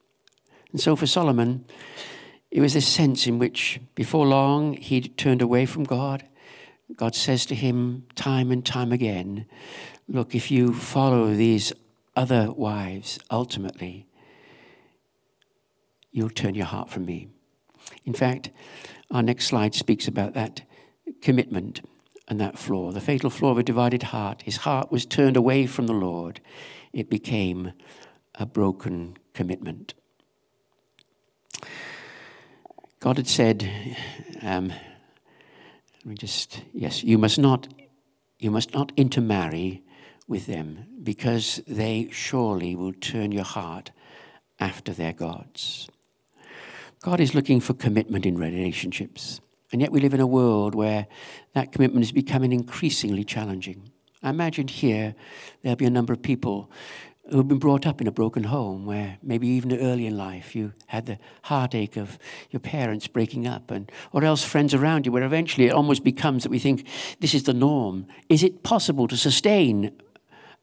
And 0.73 0.81
so 0.81 0.97
for 0.97 1.07
Solomon, 1.07 1.65
it 2.51 2.61
was 2.61 2.75
this 2.75 2.87
sense 2.87 3.27
in 3.27 3.39
which 3.39 3.81
before 3.95 4.27
long 4.27 4.75
he'd 4.75 5.17
turned 5.17 5.43
away 5.43 5.67
from 5.67 5.85
God 5.85 6.25
God 6.97 7.15
says 7.15 7.47
to 7.47 7.55
him 7.55 8.07
time 8.15 8.51
and 8.53 8.65
time 8.65 8.93
again, 8.93 9.47
Look, 10.07 10.35
if 10.35 10.51
you 10.51 10.75
follow 10.75 11.35
these 11.35 11.73
other 12.15 12.53
wives, 12.53 13.19
ultimately, 13.31 14.07
you'll 16.13 16.31
turn 16.31 16.55
your 16.55 16.67
heart 16.67 16.91
from 16.91 17.07
me. 17.07 17.29
In 18.05 18.13
fact, 18.13 18.51
our 19.11 19.23
next 19.23 19.47
slide 19.47 19.75
speaks 19.75 20.07
about 20.07 20.35
that 20.35 20.63
commitment 21.23 21.81
and 22.29 22.41
that 22.41 22.59
flaw, 22.59 22.91
the 22.91 23.01
fatal 23.01 23.31
flaw 23.31 23.51
of 23.51 23.59
a 23.59 23.63
divided 23.63 24.05
heart. 24.05 24.43
His 24.43 24.59
heart 24.59 24.91
was 24.91 25.05
turned 25.05 25.37
away 25.37 25.67
from 25.67 25.87
the 25.87 25.93
Lord, 25.93 26.41
it 26.93 27.11
became 27.11 27.73
a 28.37 28.47
broken 28.47 29.17
commitment. 29.33 29.95
God 33.01 33.19
had 33.19 33.29
said, 33.29 33.69
um, 34.43 34.69
let 34.69 36.07
me 36.07 36.15
just, 36.15 36.63
yes, 36.73 37.05
you 37.05 37.19
must 37.19 37.39
not, 37.39 37.69
you 38.39 38.51
must 38.51 38.73
not 38.73 38.93
intermarry 38.97 39.83
with 40.27 40.47
them 40.47 40.87
because 41.03 41.61
they 41.67 42.09
surely 42.11 42.75
will 42.75 42.95
turn 42.95 43.31
your 43.33 43.45
heart 43.45 43.91
after 44.59 44.93
their 44.93 45.13
gods. 45.13 45.89
God 47.03 47.21
is 47.21 47.35
looking 47.35 47.61
for 47.61 47.75
commitment 47.75 48.25
in 48.25 48.39
relationships. 48.39 49.41
And 49.73 49.81
yet 49.81 49.93
we 49.93 50.01
live 50.01 50.15
in 50.15 50.21
a 50.21 50.27
world 50.27 50.75
where 50.75 51.07
that 51.55 51.73
commitment 51.73 52.05
is 52.05 52.13
becoming 52.13 52.53
increasingly 52.53 53.25
challenging. 53.25 53.91
I 54.23 54.31
imagine 54.31 54.69
here 54.69 55.15
there'll 55.63 55.77
be 55.77 55.85
a 55.85 55.91
number 55.91 56.13
of 56.13 56.23
people 56.23 56.71
who've 57.31 57.49
been 57.49 57.59
brought 57.59 57.87
up 57.87 58.01
in 58.01 58.07
a 58.07 58.13
broken 58.13 58.45
home 58.45 58.85
where 58.85 59.19
maybe 59.23 59.49
even 59.49 59.79
early 59.79 60.07
in 60.07 60.17
life 60.17 60.55
you 60.55 60.73
had 60.87 61.07
the 61.07 61.19
heartache 61.43 61.97
of 61.97 62.19
your 62.51 62.61
parents 62.61 63.07
breaking 63.07 63.47
up 63.47 63.71
and 63.71 63.91
or 64.13 64.25
else 64.25 64.45
friends 64.45 64.75
around 64.75 65.07
you 65.07 65.13
where 65.13 65.23
eventually 65.23 65.67
it 65.67 65.73
almost 65.73 66.05
becomes 66.05 66.43
that 66.43 66.51
we 66.51 66.59
think 66.59 66.87
this 67.21 67.35
is 67.35 67.45
the 67.45 67.55
norm. 67.55 68.07
Is 68.29 68.43
it 68.43 68.63
possible 68.63 69.09
to 69.09 69.17
sustain 69.17 69.91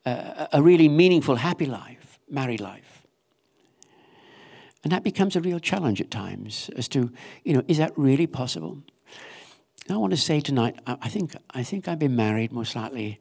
a, 0.05 0.49
a 0.53 0.61
really 0.61 0.87
meaningful 0.87 1.37
happy 1.37 1.65
life 1.65 2.19
married 2.29 2.61
life? 2.61 3.03
And 4.83 4.91
that 4.91 5.03
becomes 5.03 5.35
a 5.35 5.41
real 5.41 5.59
challenge 5.59 6.01
at 6.01 6.11
times 6.11 6.69
as 6.75 6.87
to 6.89 7.11
you 7.43 7.53
know 7.53 7.63
is 7.67 7.77
that 7.77 7.97
really 7.97 8.27
possible 8.27 8.83
and 9.91 9.97
i 9.97 9.99
want 9.99 10.12
to 10.12 10.17
say 10.17 10.39
tonight 10.39 10.80
i 10.88 11.10
think 11.10 11.36
i 11.51 11.62
think 11.62 11.89
i've 11.89 11.99
been 11.99 12.15
married 12.15 12.54
most 12.54 12.75
likely 12.77 13.19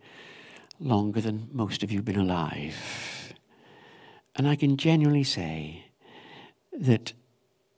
longer 0.79 1.21
than 1.21 1.49
most 1.53 1.83
of 1.83 1.91
you 1.91 1.99
have 1.99 2.05
been 2.05 2.21
alive 2.21 2.77
and 4.37 4.49
I 4.49 4.57
can 4.57 4.77
genuinely 4.77 5.25
say 5.25 5.85
that 6.73 7.13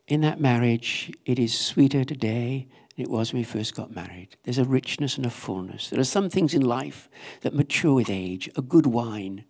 in 0.06 0.20
that 0.20 0.40
marriage, 0.40 1.10
it 1.24 1.38
is 1.38 1.58
sweeter 1.58 2.04
today 2.04 2.68
than 2.94 3.04
it 3.04 3.10
was 3.10 3.32
when 3.32 3.40
we 3.40 3.44
first 3.44 3.74
got 3.74 3.94
married. 3.94 4.36
There's 4.44 4.58
a 4.58 4.64
richness 4.64 5.16
and 5.16 5.26
a 5.26 5.30
fullness. 5.30 5.90
There 5.90 5.98
are 5.98 6.04
some 6.04 6.28
things 6.28 6.54
in 6.54 6.62
life 6.62 7.08
that 7.40 7.54
mature 7.54 7.94
with 7.94 8.10
age, 8.10 8.48
a 8.54 8.62
good 8.62 8.86
wine. 8.86 9.44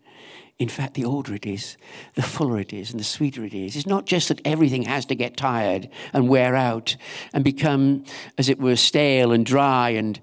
In 0.59 0.69
fact, 0.69 0.95
the 0.95 1.05
older 1.05 1.35
it 1.35 1.47
is, 1.47 1.77
the 2.15 2.23
fuller 2.23 2.61
it 2.61 2.73
is, 2.73 2.91
and 2.91 3.01
the 3.01 3.05
sweeter 3.05 3.45
it 3.45 3.55
is. 3.55 3.75
It's 3.75 3.87
not 3.87 4.07
just 4.07 4.29
that 4.29 4.41
everything 4.45 4.83
has 4.83 5.05
to 5.07 5.15
get 5.15 5.37
tired 5.37 5.89
and 6.13 6.29
wear 6.29 6.55
out 6.55 6.97
and 7.33 7.43
become, 7.43 8.05
as 8.39 8.49
it 8.49 8.61
were, 8.61 8.77
stale 8.77 9.33
and 9.33 9.45
dry. 9.45 9.91
And, 9.91 10.21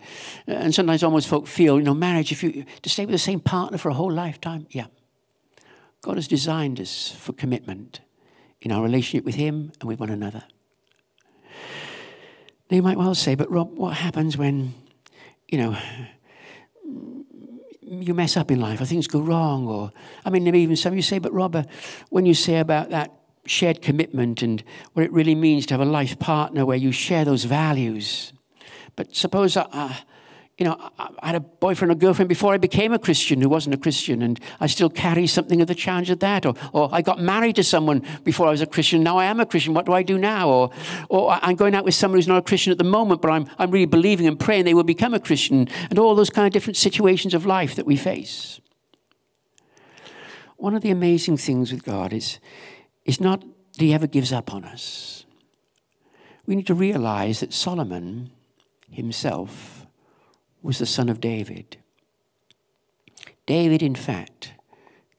and 0.48 0.74
sometimes 0.74 1.04
almost 1.04 1.28
folk 1.28 1.48
feel, 1.48 1.78
you 1.78 1.84
know, 1.84 1.94
marriage, 1.94 2.32
if 2.32 2.44
you 2.44 2.64
to 2.82 2.90
stay 2.90 3.06
with 3.06 3.14
the 3.14 3.18
same 3.20 3.40
partner 3.40 3.78
for 3.78 3.90
a 3.90 3.94
whole 3.94 4.12
lifetime, 4.12 4.68
yeah, 4.70 4.86
God 6.02 6.16
has 6.16 6.28
designed 6.28 6.80
us 6.80 7.12
for 7.12 7.34
commitment 7.34 8.02
in 8.62 8.72
our 8.72 8.84
relationship 8.84 9.26
with 9.26 9.36
Him 9.36 9.72
and 9.82 9.90
with 9.90 10.00
one 10.00 10.10
another. 10.10 10.44
Now 12.70 12.76
you 12.76 12.84
might 12.84 12.98
well 12.98 13.16
say, 13.16 13.36
but 13.36 13.52
Rob, 13.52 13.78
what 13.78 13.96
happens 13.96 14.38
when, 14.38 14.74
you 15.48 15.58
know, 15.58 15.78
you 17.90 18.14
mess 18.14 18.38
up 18.38 18.52
in 18.52 18.60
life 18.60 18.80
or 18.80 18.86
things 18.86 19.08
go 19.08 19.20
wrong? 19.20 19.68
Or, 19.68 19.92
I 20.26 20.30
mean, 20.30 20.44
maybe 20.44 20.60
even 20.60 20.76
some 20.76 20.96
you 20.96 21.02
say, 21.02 21.20
but 21.20 21.34
Rob, 21.34 21.56
uh, 21.56 21.64
when 22.10 22.26
you 22.26 22.34
say 22.34 22.60
about 22.60 22.90
that 22.90 23.12
shared 23.46 23.82
commitment 23.82 24.44
and 24.44 24.64
what 24.94 25.04
it 25.04 25.12
really 25.12 25.36
means 25.36 25.66
to 25.66 25.74
have 25.74 25.82
a 25.82 25.86
life 25.86 26.20
partner 26.20 26.66
where 26.66 26.78
you 26.78 26.92
share 26.92 27.26
those 27.26 27.46
values, 27.46 28.32
but 28.96 29.16
suppose 29.16 29.58
I, 29.58 29.62
uh, 29.72 29.94
you 30.60 30.66
know, 30.66 30.78
I 31.00 31.28
had 31.28 31.36
a 31.36 31.40
boyfriend 31.40 31.90
or 31.90 31.96
girlfriend 31.96 32.28
before 32.28 32.54
I 32.54 32.58
became 32.58 32.92
a 32.92 33.00
Christian 33.00 33.40
who 33.40 33.48
wasn't 33.48 33.76
a 33.76 33.78
Christian, 33.78 34.22
and 34.22 34.38
I 34.60 34.68
still 34.68 34.90
carry 34.90 35.26
something 35.26 35.62
of 35.62 35.68
the 35.68 35.74
challenge 35.74 36.10
of 36.10 36.20
that. 36.20 36.46
Or, 36.46 36.54
or 36.74 36.90
I 36.92 37.02
got 37.02 37.22
married 37.22 37.56
to 37.56 37.64
someone 37.64 38.04
before 38.26 38.46
I 38.46 38.52
was 38.52 38.60
a 38.60 38.66
Christian, 38.66 39.02
now 39.02 39.18
I 39.18 39.26
am 39.26 39.40
a 39.40 39.46
Christian, 39.46 39.74
what 39.74 39.86
do 39.86 39.94
I 39.94 40.04
do 40.04 40.18
now? 40.18 40.50
Or, 40.50 40.70
or 41.08 41.40
I'm 41.42 41.56
going 41.56 41.76
out 41.76 41.86
with 41.86 41.94
someone 41.94 42.18
who's 42.18 42.28
not 42.28 42.40
a 42.40 42.42
Christian 42.42 42.72
at 42.72 42.78
the 42.78 42.84
moment, 42.84 43.22
but 43.22 43.32
I'm, 43.32 43.48
I'm 43.58 43.72
really 43.72 43.86
believing 43.86 44.28
and 44.28 44.38
praying 44.38 44.66
they 44.66 44.74
will 44.74 44.84
become 44.84 45.14
a 45.14 45.20
Christian, 45.20 45.70
and 45.90 45.98
all 45.98 46.14
those 46.14 46.30
kind 46.30 46.46
of 46.46 46.52
different 46.52 46.76
situations 46.76 47.34
of 47.34 47.46
life 47.46 47.76
that 47.76 47.86
we 47.86 47.96
face. 47.96 48.60
One 50.58 50.76
of 50.76 50.82
the 50.82 50.92
amazing 50.92 51.38
things 51.38 51.72
with 51.72 51.86
God 51.86 52.12
is, 52.12 52.38
is 53.06 53.22
not 53.22 53.40
that 53.42 53.86
He 53.86 53.94
ever 53.94 54.08
gives 54.08 54.34
up 54.34 54.54
on 54.54 54.66
us. 54.66 55.26
We 56.46 56.58
need 56.58 56.68
to 56.68 56.74
realize 56.74 57.40
that 57.40 57.54
Solomon 57.54 58.32
himself 58.92 59.79
was 60.62 60.80
the 60.80 60.86
son 60.86 61.10
of 61.10 61.20
David. 61.20 61.78
David, 63.46 63.82
in 63.82 63.96
fact, 63.96 64.54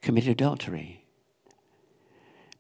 committed 0.03 0.31
adultery. 0.31 1.05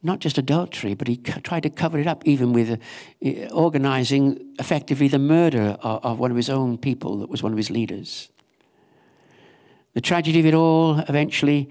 Not 0.02 0.18
just 0.18 0.38
adultery, 0.38 0.94
but 0.94 1.08
he 1.08 1.16
tried 1.18 1.62
to 1.64 1.70
cover 1.70 1.98
it 1.98 2.06
up, 2.06 2.26
even 2.26 2.52
with 2.52 2.80
uh, 3.24 3.30
organizing 3.52 4.54
effectively 4.58 5.08
the 5.08 5.18
murder 5.18 5.76
of, 5.82 6.18
one 6.18 6.30
of 6.30 6.36
his 6.36 6.48
own 6.48 6.78
people 6.78 7.18
that 7.18 7.28
was 7.28 7.42
one 7.42 7.52
of 7.52 7.58
his 7.58 7.70
leaders. 7.70 8.30
The 9.92 10.00
tragedy 10.00 10.40
of 10.40 10.46
it 10.46 10.54
all, 10.54 11.00
eventually, 11.00 11.68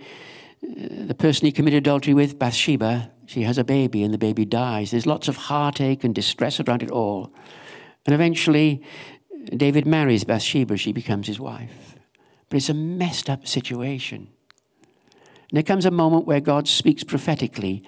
uh, 0.63 1.06
the 1.08 1.15
person 1.15 1.45
he 1.45 1.52
committed 1.52 1.80
adultery 1.80 2.13
with, 2.13 2.38
Bathsheba, 2.38 3.12
she 3.26 3.43
has 3.43 3.58
a 3.58 3.63
baby 3.63 4.04
and 4.04 4.13
the 4.13 4.17
baby 4.17 4.45
dies. 4.45 4.91
There's 4.91 5.06
lots 5.06 5.28
of 5.28 5.36
heartache 5.36 6.04
and 6.04 6.13
distress 6.13 6.60
around 6.60 6.84
it 6.84 6.91
all. 6.91 7.34
And 8.06 8.13
eventually, 8.13 8.84
David 9.45 9.86
marries 9.86 10.23
Bathsheba, 10.23 10.78
she 10.78 10.91
becomes 10.91 11.28
his 11.28 11.39
wife. 11.39 11.95
But 12.49 12.58
it's 12.58 12.69
a 12.69 12.73
messed 12.73 13.30
up 13.30 13.47
situation. 13.47 14.30
And 15.49 15.58
there 15.58 15.63
comes 15.63 15.86
a 15.86 15.91
moment 15.91 16.28
where 16.28 16.39
God 16.39 16.67
speaks 16.67 17.04
prophetically 17.04 17.84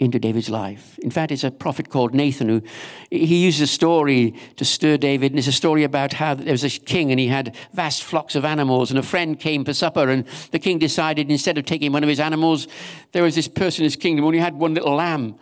into 0.00 0.18
David's 0.18 0.50
life. 0.50 0.98
In 0.98 1.10
fact, 1.10 1.30
it's 1.30 1.44
a 1.44 1.50
prophet 1.50 1.88
called 1.88 2.14
Nathan 2.14 2.48
who 2.48 2.62
he 3.10 3.44
uses 3.44 3.60
a 3.60 3.66
story 3.66 4.34
to 4.56 4.64
stir 4.64 4.96
David, 4.96 5.32
and 5.32 5.38
it's 5.38 5.46
a 5.46 5.52
story 5.52 5.84
about 5.84 6.14
how 6.14 6.34
there 6.34 6.52
was 6.52 6.64
a 6.64 6.70
king 6.70 7.10
and 7.10 7.20
he 7.20 7.28
had 7.28 7.54
vast 7.72 8.02
flocks 8.02 8.34
of 8.34 8.44
animals, 8.44 8.90
and 8.90 8.98
a 8.98 9.04
friend 9.04 9.38
came 9.38 9.64
for 9.64 9.72
supper, 9.72 10.08
and 10.08 10.26
the 10.50 10.58
king 10.58 10.78
decided 10.78 11.30
instead 11.30 11.58
of 11.58 11.64
taking 11.64 11.92
one 11.92 12.02
of 12.02 12.08
his 12.08 12.20
animals, 12.20 12.66
there 13.12 13.22
was 13.22 13.36
this 13.36 13.46
person 13.46 13.82
in 13.82 13.84
his 13.84 13.96
kingdom 13.96 14.24
who 14.24 14.28
only 14.28 14.40
had 14.40 14.54
one 14.54 14.74
little 14.74 14.96
lamb 14.96 15.38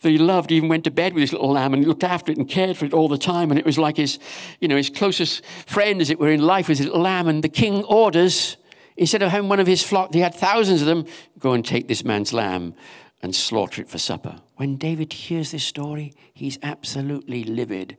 that 0.00 0.10
he 0.10 0.18
loved. 0.18 0.52
Even 0.52 0.68
went 0.68 0.84
to 0.84 0.90
bed 0.90 1.14
with 1.14 1.22
his 1.22 1.32
little 1.32 1.52
lamb 1.52 1.74
and 1.74 1.86
looked 1.86 2.04
after 2.04 2.32
it 2.32 2.38
and 2.38 2.48
cared 2.48 2.76
for 2.76 2.84
it 2.84 2.92
all 2.92 3.08
the 3.08 3.18
time. 3.18 3.50
And 3.50 3.58
it 3.58 3.66
was 3.66 3.78
like 3.78 3.96
his, 3.96 4.18
you 4.60 4.68
know, 4.68 4.76
his 4.76 4.90
closest 4.90 5.44
friend, 5.66 6.00
as 6.00 6.10
it 6.10 6.18
were, 6.18 6.30
in 6.30 6.42
life 6.42 6.68
was 6.68 6.78
his 6.78 6.86
little 6.86 7.02
lamb. 7.02 7.28
And 7.28 7.42
the 7.42 7.48
king 7.48 7.84
orders, 7.84 8.56
instead 8.96 9.22
of 9.22 9.30
having 9.30 9.48
one 9.48 9.60
of 9.60 9.66
his 9.66 9.82
flock, 9.82 10.12
he 10.12 10.20
had 10.20 10.34
thousands 10.34 10.80
of 10.80 10.86
them, 10.86 11.06
go 11.38 11.52
and 11.52 11.64
take 11.64 11.88
this 11.88 12.04
man's 12.04 12.32
lamb 12.32 12.74
and 13.22 13.34
slaughter 13.34 13.82
it 13.82 13.88
for 13.88 13.98
supper. 13.98 14.40
When 14.56 14.76
David 14.76 15.12
hears 15.12 15.50
this 15.50 15.64
story, 15.64 16.14
he's 16.32 16.58
absolutely 16.62 17.44
livid 17.44 17.96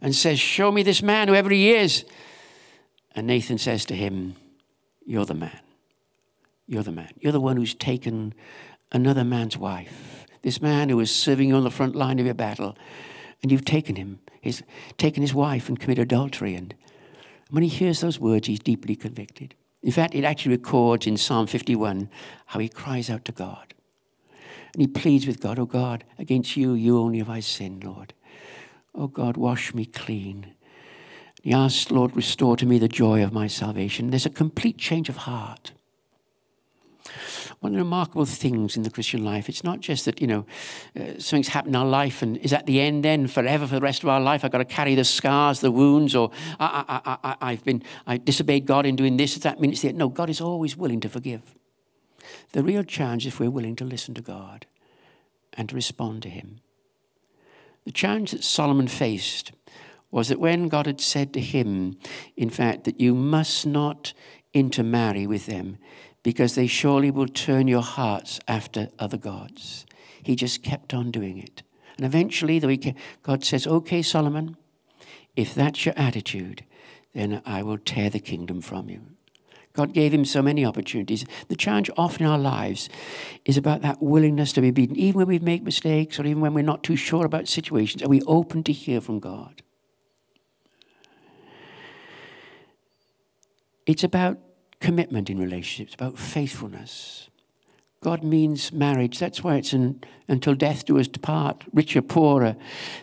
and 0.00 0.14
says, 0.14 0.40
Show 0.40 0.72
me 0.72 0.82
this 0.82 1.02
man, 1.02 1.28
whoever 1.28 1.50
he 1.50 1.72
is. 1.72 2.04
And 3.14 3.26
Nathan 3.26 3.58
says 3.58 3.84
to 3.86 3.94
him, 3.94 4.36
You're 5.04 5.26
the 5.26 5.34
man. 5.34 5.60
You're 6.66 6.82
the 6.82 6.92
man. 6.92 7.10
You're 7.20 7.32
the 7.32 7.40
one 7.40 7.56
who's 7.56 7.74
taken 7.74 8.32
another 8.92 9.24
man's 9.24 9.58
wife 9.58 10.26
this 10.42 10.60
man 10.60 10.88
who 10.88 10.96
was 10.96 11.14
serving 11.14 11.48
you 11.48 11.54
on 11.54 11.64
the 11.64 11.70
front 11.70 11.96
line 11.96 12.18
of 12.18 12.26
your 12.26 12.34
battle, 12.34 12.76
and 13.42 13.50
you've 13.50 13.64
taken 13.64 13.96
him, 13.96 14.20
he's 14.40 14.62
taken 14.98 15.22
his 15.22 15.34
wife 15.34 15.68
and 15.68 15.78
committed 15.80 16.02
adultery. 16.02 16.54
And 16.54 16.74
when 17.50 17.62
he 17.62 17.68
hears 17.68 18.00
those 18.00 18.20
words, 18.20 18.46
he's 18.46 18.60
deeply 18.60 18.94
convicted. 18.94 19.54
In 19.82 19.90
fact, 19.90 20.14
it 20.14 20.24
actually 20.24 20.56
records 20.56 21.06
in 21.06 21.16
Psalm 21.16 21.46
51 21.46 22.08
how 22.46 22.60
he 22.60 22.68
cries 22.68 23.10
out 23.10 23.24
to 23.24 23.32
God. 23.32 23.74
And 24.72 24.80
he 24.80 24.86
pleads 24.86 25.26
with 25.26 25.40
God, 25.40 25.58
Oh 25.58 25.66
God, 25.66 26.04
against 26.18 26.56
you, 26.56 26.74
you 26.74 26.98
only 26.98 27.18
have 27.18 27.28
I 27.28 27.40
sinned, 27.40 27.84
Lord. 27.84 28.14
Oh 28.94 29.08
God, 29.08 29.36
wash 29.36 29.74
me 29.74 29.84
clean. 29.84 30.54
He 31.42 31.52
asks, 31.52 31.90
Lord, 31.90 32.14
restore 32.14 32.56
to 32.56 32.66
me 32.66 32.78
the 32.78 32.88
joy 32.88 33.24
of 33.24 33.32
my 33.32 33.48
salvation. 33.48 34.10
There's 34.10 34.26
a 34.26 34.30
complete 34.30 34.78
change 34.78 35.08
of 35.08 35.18
heart 35.18 35.72
one 37.60 37.72
of 37.72 37.78
the 37.78 37.84
remarkable 37.84 38.24
things 38.24 38.76
in 38.76 38.82
the 38.82 38.90
Christian 38.90 39.24
life. 39.24 39.48
It's 39.48 39.64
not 39.64 39.80
just 39.80 40.04
that, 40.04 40.20
you 40.20 40.26
know, 40.26 40.46
uh, 40.98 41.18
something's 41.18 41.48
happened 41.48 41.74
in 41.74 41.80
our 41.80 41.86
life 41.86 42.22
and 42.22 42.36
is 42.38 42.52
at 42.52 42.66
the 42.66 42.80
end 42.80 43.04
then 43.04 43.26
forever 43.26 43.66
for 43.66 43.74
the 43.74 43.80
rest 43.80 44.02
of 44.02 44.08
our 44.08 44.20
life. 44.20 44.44
I've 44.44 44.52
got 44.52 44.58
to 44.58 44.64
carry 44.64 44.94
the 44.94 45.04
scars, 45.04 45.60
the 45.60 45.70
wounds, 45.70 46.14
or 46.14 46.30
I, 46.58 47.38
have 47.40 47.64
been, 47.64 47.82
I 48.06 48.16
disobeyed 48.16 48.66
God 48.66 48.86
in 48.86 48.96
doing 48.96 49.16
this. 49.16 49.34
Does 49.34 49.42
that 49.42 49.60
mean 49.60 49.72
it's 49.72 49.82
the 49.82 49.88
end? 49.88 49.98
No, 49.98 50.08
God 50.08 50.30
is 50.30 50.40
always 50.40 50.76
willing 50.76 51.00
to 51.00 51.08
forgive. 51.08 51.54
The 52.52 52.62
real 52.62 52.84
challenge 52.84 53.26
is 53.26 53.34
if 53.34 53.40
we're 53.40 53.50
willing 53.50 53.76
to 53.76 53.84
listen 53.84 54.14
to 54.14 54.22
God 54.22 54.66
and 55.54 55.68
to 55.68 55.74
respond 55.74 56.22
to 56.22 56.28
Him. 56.30 56.60
The 57.84 57.92
challenge 57.92 58.30
that 58.30 58.44
Solomon 58.44 58.88
faced 58.88 59.52
was 60.12 60.28
that 60.28 60.38
when 60.38 60.68
God 60.68 60.86
had 60.86 61.00
said 61.00 61.32
to 61.32 61.40
him, 61.40 61.98
in 62.36 62.50
fact, 62.50 62.84
that 62.84 63.00
you 63.00 63.14
must 63.14 63.66
not 63.66 64.12
intermarry 64.52 65.26
with 65.26 65.46
them, 65.46 65.78
because 66.22 66.54
they 66.54 66.66
surely 66.66 67.10
will 67.10 67.28
turn 67.28 67.68
your 67.68 67.82
hearts 67.82 68.40
after 68.46 68.88
other 68.98 69.16
gods. 69.16 69.86
He 70.22 70.36
just 70.36 70.62
kept 70.62 70.94
on 70.94 71.10
doing 71.10 71.38
it. 71.38 71.62
And 71.96 72.06
eventually, 72.06 72.60
God 73.22 73.44
says, 73.44 73.66
Okay, 73.66 74.02
Solomon, 74.02 74.56
if 75.36 75.54
that's 75.54 75.84
your 75.84 75.94
attitude, 75.96 76.64
then 77.14 77.42
I 77.44 77.62
will 77.62 77.78
tear 77.78 78.08
the 78.10 78.20
kingdom 78.20 78.60
from 78.60 78.88
you. 78.88 79.02
God 79.74 79.94
gave 79.94 80.12
him 80.12 80.24
so 80.24 80.42
many 80.42 80.66
opportunities. 80.66 81.24
The 81.48 81.56
challenge 81.56 81.90
often 81.96 82.26
in 82.26 82.30
our 82.30 82.38
lives 82.38 82.90
is 83.44 83.56
about 83.56 83.80
that 83.82 84.02
willingness 84.02 84.52
to 84.52 84.60
be 84.60 84.70
beaten. 84.70 84.96
Even 84.96 85.18
when 85.18 85.28
we 85.28 85.38
make 85.38 85.62
mistakes 85.62 86.18
or 86.18 86.26
even 86.26 86.40
when 86.40 86.52
we're 86.52 86.62
not 86.62 86.82
too 86.82 86.96
sure 86.96 87.24
about 87.24 87.48
situations, 87.48 88.02
are 88.02 88.08
we 88.08 88.20
open 88.22 88.62
to 88.64 88.72
hear 88.72 89.00
from 89.00 89.18
God? 89.18 89.62
It's 93.86 94.04
about 94.04 94.38
commitment 94.82 95.30
in 95.30 95.38
relationships, 95.38 95.94
about 95.94 96.18
faithfulness. 96.18 97.30
God 98.02 98.24
means 98.24 98.72
marriage. 98.72 99.20
That's 99.20 99.44
why 99.44 99.54
it's 99.54 99.72
an, 99.72 100.02
until 100.26 100.56
death 100.56 100.84
do 100.84 100.98
us 100.98 101.06
depart, 101.06 101.62
richer, 101.72 102.02
poorer, 102.02 102.56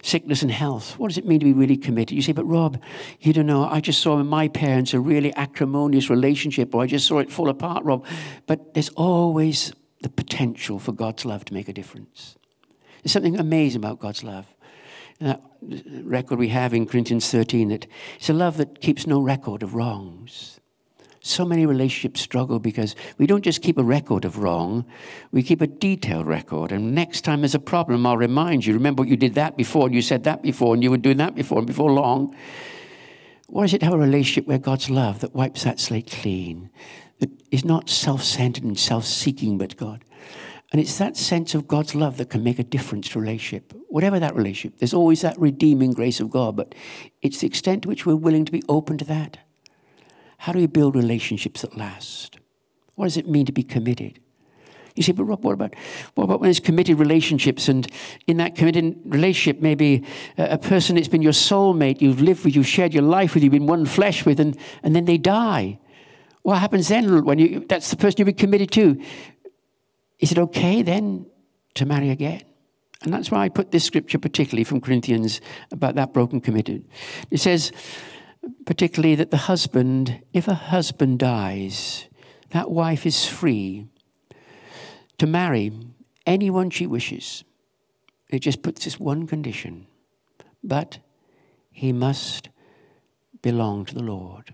sickness 0.03 0.41
and 0.41 0.51
health. 0.51 0.99
What 0.99 1.07
does 1.07 1.17
it 1.17 1.25
mean 1.25 1.39
to 1.39 1.45
be 1.45 1.53
really 1.53 1.77
committed? 1.77 2.17
You 2.17 2.21
say, 2.21 2.33
but 2.33 2.43
Rob, 2.43 2.81
you 3.21 3.31
don't 3.31 3.45
know. 3.45 3.63
I 3.63 3.79
just 3.79 4.01
saw 4.01 4.21
my 4.21 4.49
parents 4.49 4.93
a 4.93 4.99
really 4.99 5.33
acrimonious 5.35 6.09
relationship, 6.09 6.75
or 6.75 6.83
I 6.83 6.85
just 6.87 7.07
saw 7.07 7.19
it 7.19 7.31
fall 7.31 7.47
apart, 7.47 7.85
Rob. 7.85 8.05
But 8.45 8.73
there's 8.73 8.89
always 8.89 9.71
the 10.01 10.09
potential 10.09 10.79
for 10.79 10.91
God's 10.91 11.23
love 11.23 11.45
to 11.45 11.53
make 11.53 11.69
a 11.69 11.73
difference. 11.73 12.35
There's 13.01 13.13
something 13.13 13.39
amazing 13.39 13.79
about 13.79 13.99
God's 13.99 14.23
love. 14.25 14.53
that 15.19 15.41
record 16.03 16.39
we 16.39 16.49
have 16.49 16.73
in 16.73 16.85
Corinthians 16.85 17.31
13 17.31 17.69
that 17.69 17.87
it's 18.17 18.29
a 18.29 18.33
love 18.33 18.57
that 18.57 18.81
keeps 18.81 19.07
no 19.07 19.21
record 19.21 19.63
of 19.63 19.75
wrongs. 19.75 20.58
So 21.21 21.43
many 21.45 21.65
relationships 21.65 22.21
struggle 22.21 22.59
because 22.59 22.95
we 23.17 23.27
don't 23.27 23.43
just 23.43 23.61
keep 23.61 23.77
a 23.77 23.83
record 23.83 24.23
of 24.23 24.37
wrong, 24.37 24.85
we 25.31 25.43
keep 25.43 25.61
a 25.61 25.67
detailed 25.67 26.27
record. 26.27 26.71
And 26.71 26.95
next 26.95 27.21
time 27.21 27.41
there's 27.41 27.55
a 27.55 27.59
problem, 27.59 28.05
I'll 28.05 28.17
remind 28.17 28.65
you 28.65 28.73
remember 28.73 29.05
you 29.05 29.17
did 29.17 29.35
that 29.35 29.57
before, 29.57 29.87
and 29.87 29.95
you 29.95 30.01
said 30.01 30.23
that 30.23 30.41
before, 30.41 30.73
and 30.73 30.81
you 30.81 30.91
were 30.91 30.97
doing 30.97 31.17
that 31.17 31.35
before, 31.35 31.57
and 31.57 31.67
before 31.67 31.91
long. 31.91 32.35
why 33.47 33.63
is 33.63 33.73
it 33.73 33.79
to 33.79 33.85
have 33.85 33.93
a 33.93 33.97
relationship 33.97 34.47
where 34.47 34.57
God's 34.59 34.89
love 34.89 35.19
that 35.19 35.35
wipes 35.35 35.63
that 35.63 35.79
slate 35.79 36.09
clean, 36.09 36.69
that 37.19 37.29
is 37.51 37.65
not 37.65 37.89
self 37.89 38.23
centered 38.23 38.63
and 38.63 38.79
self 38.79 39.05
seeking, 39.05 39.57
but 39.57 39.75
God? 39.75 40.05
And 40.71 40.79
it's 40.79 40.99
that 40.99 41.17
sense 41.17 41.55
of 41.55 41.67
God's 41.67 41.95
love 41.95 42.17
that 42.17 42.29
can 42.29 42.43
make 42.43 42.59
a 42.59 42.63
difference 42.63 43.09
to 43.09 43.19
relationship. 43.19 43.73
Whatever 43.87 44.19
that 44.19 44.35
relationship, 44.35 44.77
there's 44.77 44.93
always 44.93 45.21
that 45.21 45.39
redeeming 45.39 45.93
grace 45.93 46.19
of 46.19 46.29
God, 46.29 46.55
but 46.55 46.75
it's 47.21 47.39
the 47.39 47.47
extent 47.47 47.83
to 47.83 47.89
which 47.89 48.05
we're 48.05 48.15
willing 48.15 48.45
to 48.45 48.51
be 48.51 48.63
open 48.69 48.97
to 48.99 49.05
that. 49.05 49.39
How 50.39 50.53
do 50.53 50.59
we 50.59 50.67
build 50.67 50.95
relationships 50.95 51.63
that 51.63 51.75
last? 51.75 52.39
What 52.95 53.05
does 53.05 53.17
it 53.17 53.27
mean 53.27 53.45
to 53.45 53.51
be 53.51 53.61
committed? 53.61 54.21
You 54.95 55.03
say, 55.03 55.11
but 55.11 55.25
Rob, 55.25 55.43
what 55.43 55.53
about, 55.53 55.75
what 56.15 56.23
about 56.23 56.39
when 56.39 56.47
there's 56.47 56.61
committed 56.61 56.97
relationships 56.97 57.67
and 57.67 57.85
in 58.25 58.37
that 58.37 58.55
committed 58.55 58.97
relationship, 59.03 59.61
maybe 59.61 60.05
a, 60.37 60.51
a 60.51 60.57
person 60.57 60.95
that's 60.95 61.09
been 61.09 61.21
your 61.21 61.33
soulmate, 61.33 62.01
you've 62.01 62.21
lived 62.21 62.45
with, 62.45 62.55
you've 62.55 62.67
shared 62.67 62.93
your 62.93 63.03
life 63.03 63.33
with, 63.33 63.43
you've 63.43 63.51
been 63.51 63.67
one 63.67 63.85
flesh 63.85 64.25
with, 64.25 64.39
and, 64.39 64.57
and 64.81 64.95
then 64.95 65.03
they 65.03 65.17
die. 65.17 65.77
What 66.43 66.59
happens 66.59 66.87
then 66.87 67.25
when 67.25 67.37
you, 67.37 67.65
that's 67.67 67.89
the 67.89 67.97
person 67.97 68.15
you've 68.19 68.27
been 68.27 68.35
committed 68.35 68.71
to? 68.71 68.97
Is 70.19 70.31
it 70.31 70.37
okay 70.37 70.83
then 70.83 71.25
to 71.75 71.85
marry 71.85 72.11
again? 72.11 72.43
And 73.01 73.13
that's 73.13 73.29
why 73.29 73.43
I 73.43 73.49
put 73.49 73.71
this 73.71 73.83
scripture 73.83 74.19
particularly 74.19 74.63
from 74.63 74.79
Corinthians 74.79 75.41
about 75.69 75.95
that 75.95 76.13
broken 76.13 76.39
committed. 76.39 76.85
It 77.29 77.39
says, 77.41 77.73
particularly 78.65 79.15
that 79.15 79.31
the 79.31 79.37
husband, 79.37 80.21
if 80.33 80.47
a 80.47 80.53
husband 80.53 81.19
dies, 81.19 82.07
that 82.51 82.71
wife 82.71 83.05
is 83.05 83.25
free 83.25 83.87
to 85.17 85.27
marry 85.27 85.71
anyone 86.25 86.69
she 86.69 86.87
wishes. 86.87 87.43
It 88.29 88.39
just 88.39 88.61
puts 88.61 88.85
this 88.85 88.99
one 88.99 89.27
condition. 89.27 89.87
But 90.63 90.99
he 91.71 91.91
must 91.93 92.49
belong 93.41 93.85
to 93.85 93.95
the 93.95 94.03
Lord. 94.03 94.53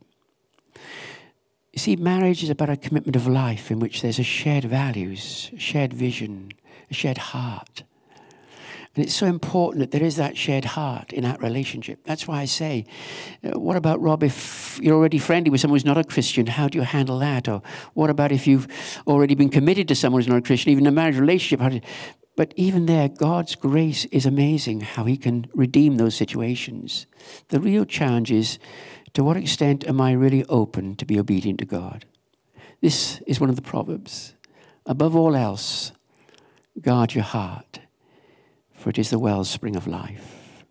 You 1.74 1.80
see, 1.80 1.96
marriage 1.96 2.44
is 2.44 2.50
about 2.50 2.70
a 2.70 2.78
commitment 2.78 3.16
of 3.16 3.28
life 3.28 3.70
in 3.70 3.80
which 3.80 4.02
there's 4.02 4.20
a 4.20 4.24
shared 4.24 4.64
values, 4.66 5.52
a 5.54 5.60
shared 5.60 5.94
vision, 5.94 6.52
a 6.90 6.94
shared 6.94 7.18
heart. 7.18 7.84
And 8.96 9.04
it's 9.04 9.14
so 9.14 9.26
important 9.26 9.82
that 9.82 9.92
there 9.92 10.04
is 10.04 10.16
that 10.16 10.38
shared 10.38 10.64
heart 10.64 11.12
in 11.12 11.24
that 11.24 11.42
relationship. 11.42 12.00
That's 12.06 12.28
why 12.28 12.40
I 12.40 12.46
say, 12.46 12.86
uh, 13.44 13.60
what 13.60 13.76
about, 13.76 14.02
Rob, 14.02 14.24
if 14.24 14.80
you're 14.82 14.96
already 14.96 15.18
friendly 15.18 15.50
with 15.50 15.60
someone 15.60 15.76
who's 15.76 15.86
not 15.86 15.98
a 15.98 16.04
Christian, 16.04 16.48
how 16.48 16.70
do 16.70 16.78
you 16.78 16.84
handle 16.84 17.20
that? 17.20 17.50
Or 17.50 17.62
what 17.94 18.10
about 18.10 18.32
if 18.32 18.48
you've 18.48 18.68
already 19.06 19.36
been 19.36 19.50
committed 19.50 19.90
to 19.90 19.96
someone 19.96 20.22
who's 20.22 20.30
not 20.30 20.38
a 20.38 20.42
Christian, 20.42 20.72
even 20.72 20.88
a 20.88 20.92
marriage 20.92 21.18
relationship? 21.18 21.84
But 22.38 22.54
even 22.56 22.86
there, 22.86 23.10
God's 23.10 23.56
grace 23.56 24.06
is 24.06 24.26
amazing 24.26 24.82
how 24.82 25.06
He 25.06 25.18
can 25.18 25.48
redeem 25.54 25.98
those 25.98 26.16
situations. 26.16 27.06
The 27.50 27.60
real 27.60 27.86
challenge 27.86 28.32
is 28.32 28.60
to 29.14 29.24
what 29.24 29.38
extent 29.38 29.88
am 29.88 30.00
I 30.02 30.12
really 30.12 30.46
open 30.46 30.96
to 30.98 31.06
be 31.06 31.20
obedient 31.20 31.60
to 31.60 31.66
God? 31.66 32.06
This 32.82 33.22
is 33.26 33.40
one 33.40 33.50
of 33.50 33.56
the 33.56 33.62
Proverbs. 33.62 34.36
Above 34.86 35.16
all 35.16 35.36
else, 35.36 35.92
guard 36.82 37.14
your 37.14 37.24
heart, 37.24 37.80
for 38.86 38.92
it 38.92 39.00
is 39.00 39.10
the 39.10 39.18
wellspring 39.18 39.76
of 39.76 39.88
life. 39.88 40.64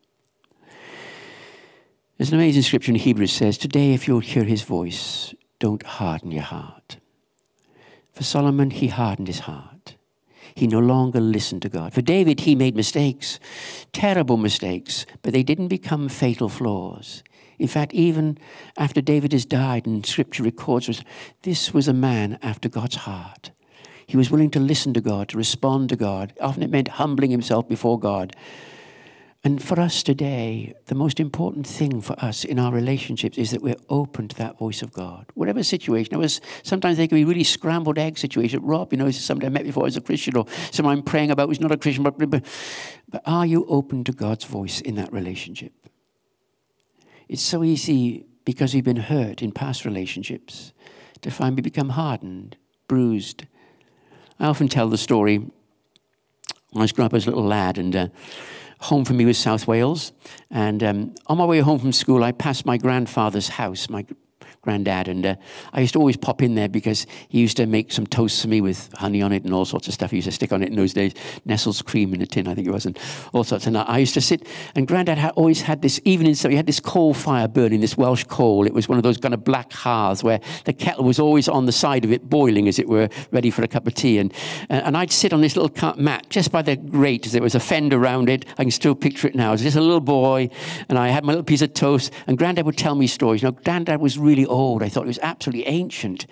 There's 2.16 2.30
an 2.30 2.38
amazing 2.38 2.62
scripture 2.62 2.92
in 2.92 2.94
Hebrews 2.94 3.32
says, 3.32 3.58
Today, 3.58 3.92
if 3.92 4.06
you'll 4.06 4.20
hear 4.20 4.44
his 4.44 4.62
voice, 4.62 5.34
don't 5.58 5.82
harden 5.82 6.30
your 6.30 6.44
heart. 6.44 6.98
For 8.12 8.22
Solomon, 8.22 8.70
he 8.70 8.86
hardened 8.86 9.26
his 9.26 9.40
heart. 9.40 9.96
He 10.54 10.68
no 10.68 10.78
longer 10.78 11.18
listened 11.18 11.62
to 11.62 11.68
God. 11.68 11.92
For 11.92 12.02
David, 12.02 12.42
he 12.42 12.54
made 12.54 12.76
mistakes, 12.76 13.40
terrible 13.90 14.36
mistakes, 14.36 15.06
but 15.22 15.32
they 15.32 15.42
didn't 15.42 15.66
become 15.66 16.08
fatal 16.08 16.48
flaws. 16.48 17.24
In 17.58 17.66
fact, 17.66 17.92
even 17.94 18.38
after 18.76 19.00
David 19.00 19.32
has 19.32 19.44
died, 19.44 19.86
and 19.86 20.06
scripture 20.06 20.44
records 20.44 21.02
this 21.42 21.74
was 21.74 21.88
a 21.88 21.92
man 21.92 22.38
after 22.42 22.68
God's 22.68 22.94
heart. 22.94 23.50
He 24.06 24.16
was 24.16 24.30
willing 24.30 24.50
to 24.50 24.60
listen 24.60 24.94
to 24.94 25.00
God, 25.00 25.28
to 25.28 25.38
respond 25.38 25.88
to 25.90 25.96
God. 25.96 26.32
Often 26.40 26.62
it 26.64 26.70
meant 26.70 26.88
humbling 26.88 27.30
himself 27.30 27.68
before 27.68 27.98
God. 27.98 28.36
And 29.46 29.62
for 29.62 29.78
us 29.78 30.02
today, 30.02 30.72
the 30.86 30.94
most 30.94 31.20
important 31.20 31.66
thing 31.66 32.00
for 32.00 32.14
us 32.18 32.44
in 32.44 32.58
our 32.58 32.72
relationships 32.72 33.36
is 33.36 33.50
that 33.50 33.60
we're 33.60 33.76
open 33.90 34.26
to 34.28 34.36
that 34.36 34.58
voice 34.58 34.80
of 34.80 34.90
God. 34.90 35.26
Whatever 35.34 35.62
situation, 35.62 36.14
it 36.14 36.18
was 36.18 36.40
sometimes 36.62 36.96
they 36.96 37.06
can 37.06 37.18
be 37.18 37.26
really 37.26 37.44
scrambled 37.44 37.98
egg 37.98 38.16
situation. 38.16 38.62
Rob, 38.62 38.90
you 38.90 38.98
know, 38.98 39.10
somebody 39.10 39.46
I 39.46 39.50
met 39.50 39.64
before 39.64 39.86
as 39.86 39.98
a 39.98 40.00
Christian 40.00 40.34
or 40.38 40.46
someone 40.70 40.96
I'm 40.96 41.02
praying 41.02 41.30
about 41.30 41.48
who's 41.48 41.60
not 41.60 41.72
a 41.72 41.76
Christian, 41.76 42.04
but, 42.04 42.16
but, 42.16 42.42
but 43.06 43.22
are 43.26 43.44
you 43.44 43.66
open 43.66 44.02
to 44.04 44.12
God's 44.12 44.44
voice 44.44 44.80
in 44.80 44.94
that 44.94 45.12
relationship? 45.12 45.72
It's 47.28 47.42
so 47.42 47.62
easy 47.62 48.24
because 48.46 48.72
we've 48.72 48.82
been 48.82 48.96
hurt 48.96 49.42
in 49.42 49.52
past 49.52 49.84
relationships 49.84 50.72
to 51.20 51.30
find 51.30 51.54
we 51.54 51.62
become 51.62 51.90
hardened, 51.90 52.56
bruised. 52.88 53.44
I 54.38 54.46
often 54.46 54.68
tell 54.68 54.88
the 54.88 54.98
story 54.98 55.38
when 55.38 55.50
I 56.74 56.80
was 56.80 56.92
growing 56.92 57.06
up 57.06 57.14
as 57.14 57.26
a 57.26 57.30
little 57.30 57.46
lad, 57.46 57.78
and 57.78 57.94
uh, 57.94 58.08
home 58.80 59.04
for 59.04 59.12
me 59.12 59.24
was 59.24 59.38
South 59.38 59.66
Wales. 59.66 60.12
And 60.50 60.82
um, 60.82 61.14
on 61.26 61.38
my 61.38 61.44
way 61.44 61.60
home 61.60 61.78
from 61.78 61.92
school, 61.92 62.24
I 62.24 62.32
passed 62.32 62.66
my 62.66 62.76
grandfather's 62.76 63.48
house. 63.48 63.88
My 63.88 64.04
granddad. 64.64 65.08
And 65.08 65.24
uh, 65.24 65.36
I 65.72 65.80
used 65.80 65.92
to 65.92 65.98
always 65.98 66.16
pop 66.16 66.42
in 66.42 66.54
there 66.54 66.68
because 66.68 67.06
he 67.28 67.40
used 67.40 67.56
to 67.58 67.66
make 67.66 67.92
some 67.92 68.06
toast 68.06 68.42
for 68.42 68.48
me 68.48 68.60
with 68.60 68.92
honey 68.94 69.22
on 69.22 69.32
it 69.32 69.44
and 69.44 69.54
all 69.54 69.64
sorts 69.64 69.86
of 69.86 69.94
stuff. 69.94 70.10
He 70.10 70.16
used 70.16 70.26
to 70.26 70.32
stick 70.32 70.52
on 70.52 70.62
it 70.62 70.70
in 70.70 70.76
those 70.76 70.92
days, 70.92 71.12
Nestle's 71.44 71.82
cream 71.82 72.14
in 72.14 72.22
a 72.22 72.26
tin, 72.26 72.48
I 72.48 72.54
think 72.54 72.66
it 72.66 72.72
was, 72.72 72.86
and 72.86 72.98
all 73.32 73.44
sorts. 73.44 73.66
And 73.66 73.76
I 73.76 73.98
used 73.98 74.14
to 74.14 74.20
sit, 74.20 74.46
and 74.74 74.88
granddad 74.88 75.18
had 75.18 75.32
always 75.32 75.60
had 75.60 75.82
this, 75.82 76.00
even 76.04 76.26
in, 76.26 76.34
so 76.34 76.48
he 76.48 76.56
had 76.56 76.66
this 76.66 76.80
coal 76.80 77.14
fire 77.14 77.46
burning, 77.46 77.80
this 77.80 77.96
Welsh 77.96 78.24
coal. 78.24 78.66
It 78.66 78.74
was 78.74 78.88
one 78.88 78.98
of 78.98 79.04
those 79.04 79.18
kind 79.18 79.34
of 79.34 79.44
black 79.44 79.72
hearths 79.72 80.24
where 80.24 80.40
the 80.64 80.72
kettle 80.72 81.04
was 81.04 81.18
always 81.18 81.48
on 81.48 81.66
the 81.66 81.72
side 81.72 82.04
of 82.04 82.12
it, 82.12 82.28
boiling, 82.28 82.66
as 82.68 82.78
it 82.78 82.88
were, 82.88 83.08
ready 83.30 83.50
for 83.50 83.62
a 83.62 83.68
cup 83.68 83.86
of 83.86 83.94
tea. 83.94 84.18
And, 84.18 84.32
uh, 84.70 84.82
and 84.84 84.96
I'd 84.96 85.12
sit 85.12 85.32
on 85.32 85.40
this 85.40 85.56
little 85.56 85.94
mat 85.96 86.26
just 86.30 86.50
by 86.50 86.62
the 86.62 86.76
grate. 86.76 87.24
There 87.24 87.42
was 87.42 87.54
a 87.54 87.60
fender 87.60 87.98
around 87.98 88.28
it. 88.28 88.44
I 88.58 88.62
can 88.62 88.70
still 88.70 88.94
picture 88.94 89.28
it 89.28 89.34
now. 89.34 89.48
I 89.48 89.52
was 89.52 89.62
just 89.62 89.76
a 89.76 89.80
little 89.80 90.00
boy, 90.00 90.48
and 90.88 90.98
I 90.98 91.08
had 91.08 91.24
my 91.24 91.32
little 91.32 91.44
piece 91.44 91.62
of 91.62 91.74
toast, 91.74 92.12
and 92.26 92.38
granddad 92.38 92.66
would 92.66 92.78
tell 92.78 92.94
me 92.94 93.06
stories. 93.06 93.42
Know, 93.42 93.52
granddad 93.52 94.00
was 94.00 94.18
really 94.18 94.46
old. 94.54 94.82
I 94.82 94.88
thought 94.88 95.04
he 95.04 95.08
was 95.08 95.18
absolutely 95.22 95.66
ancient. 95.66 96.26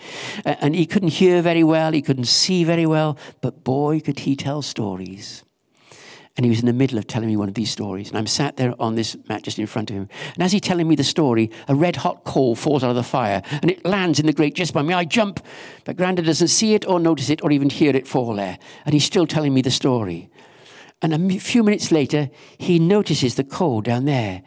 And 0.45 0.75
he 0.75 0.87
couldn't 0.87 1.11
hear 1.11 1.43
very 1.43 1.65
well, 1.65 1.93
he 1.93 2.03
couldn't 2.03 2.25
see 2.25 2.65
very 2.65 2.87
well, 2.87 3.19
but 3.41 3.65
boy, 3.65 4.01
could 4.01 4.21
he 4.21 4.37
tell 4.37 4.63
stories. 4.63 5.45
And 6.35 6.47
he 6.47 6.51
was 6.51 6.61
in 6.61 6.67
the 6.67 6.73
middle 6.73 6.97
of 6.97 7.07
telling 7.07 7.29
me 7.29 7.37
one 7.37 7.49
of 7.49 7.55
these 7.55 7.71
stories. 7.71 8.09
And 8.09 8.17
I'm 8.17 8.27
sat 8.27 8.57
there 8.57 8.75
on 8.81 8.95
this 8.95 9.17
mat 9.29 9.43
just 9.43 9.59
in 9.59 9.67
front 9.67 9.91
of 9.91 9.97
him. 9.97 10.09
And 10.33 10.43
as 10.43 10.53
he's 10.53 10.63
telling 10.63 10.89
me 10.89 10.97
the 10.97 11.05
story, 11.05 11.51
a 11.69 11.75
red 11.75 11.97
hot 11.97 12.25
coal 12.25 12.55
falls 12.55 12.83
out 12.83 12.89
of 12.89 12.97
the 12.97 13.03
fire 13.03 13.43
and 13.61 13.71
it 13.71 13.85
lands 13.85 14.19
in 14.19 14.25
the 14.25 14.33
grate 14.33 14.55
just 14.55 14.73
by 14.73 14.81
me. 14.81 14.95
I 14.95 15.05
jump, 15.05 15.41
but 15.85 15.97
Grandad 15.97 16.25
doesn't 16.25 16.49
see 16.49 16.73
it 16.73 16.89
or 16.89 16.99
notice 16.99 17.29
it 17.29 17.45
or 17.45 17.51
even 17.51 17.69
hear 17.69 17.95
it 17.95 18.09
fall 18.09 18.35
there. 18.35 18.59
And 18.87 18.95
he's 18.95 19.05
still 19.05 19.27
telling 19.27 19.53
me 19.53 19.61
the 19.61 19.71
story. 19.71 20.31
And 21.03 21.13
a 21.13 21.39
few 21.41 21.65
minutes 21.65 21.91
later, 21.91 22.31
he 22.59 22.79
notices 22.79 23.35
the 23.35 23.43
coal 23.43 23.81
down 23.81 24.05
there. 24.05 24.43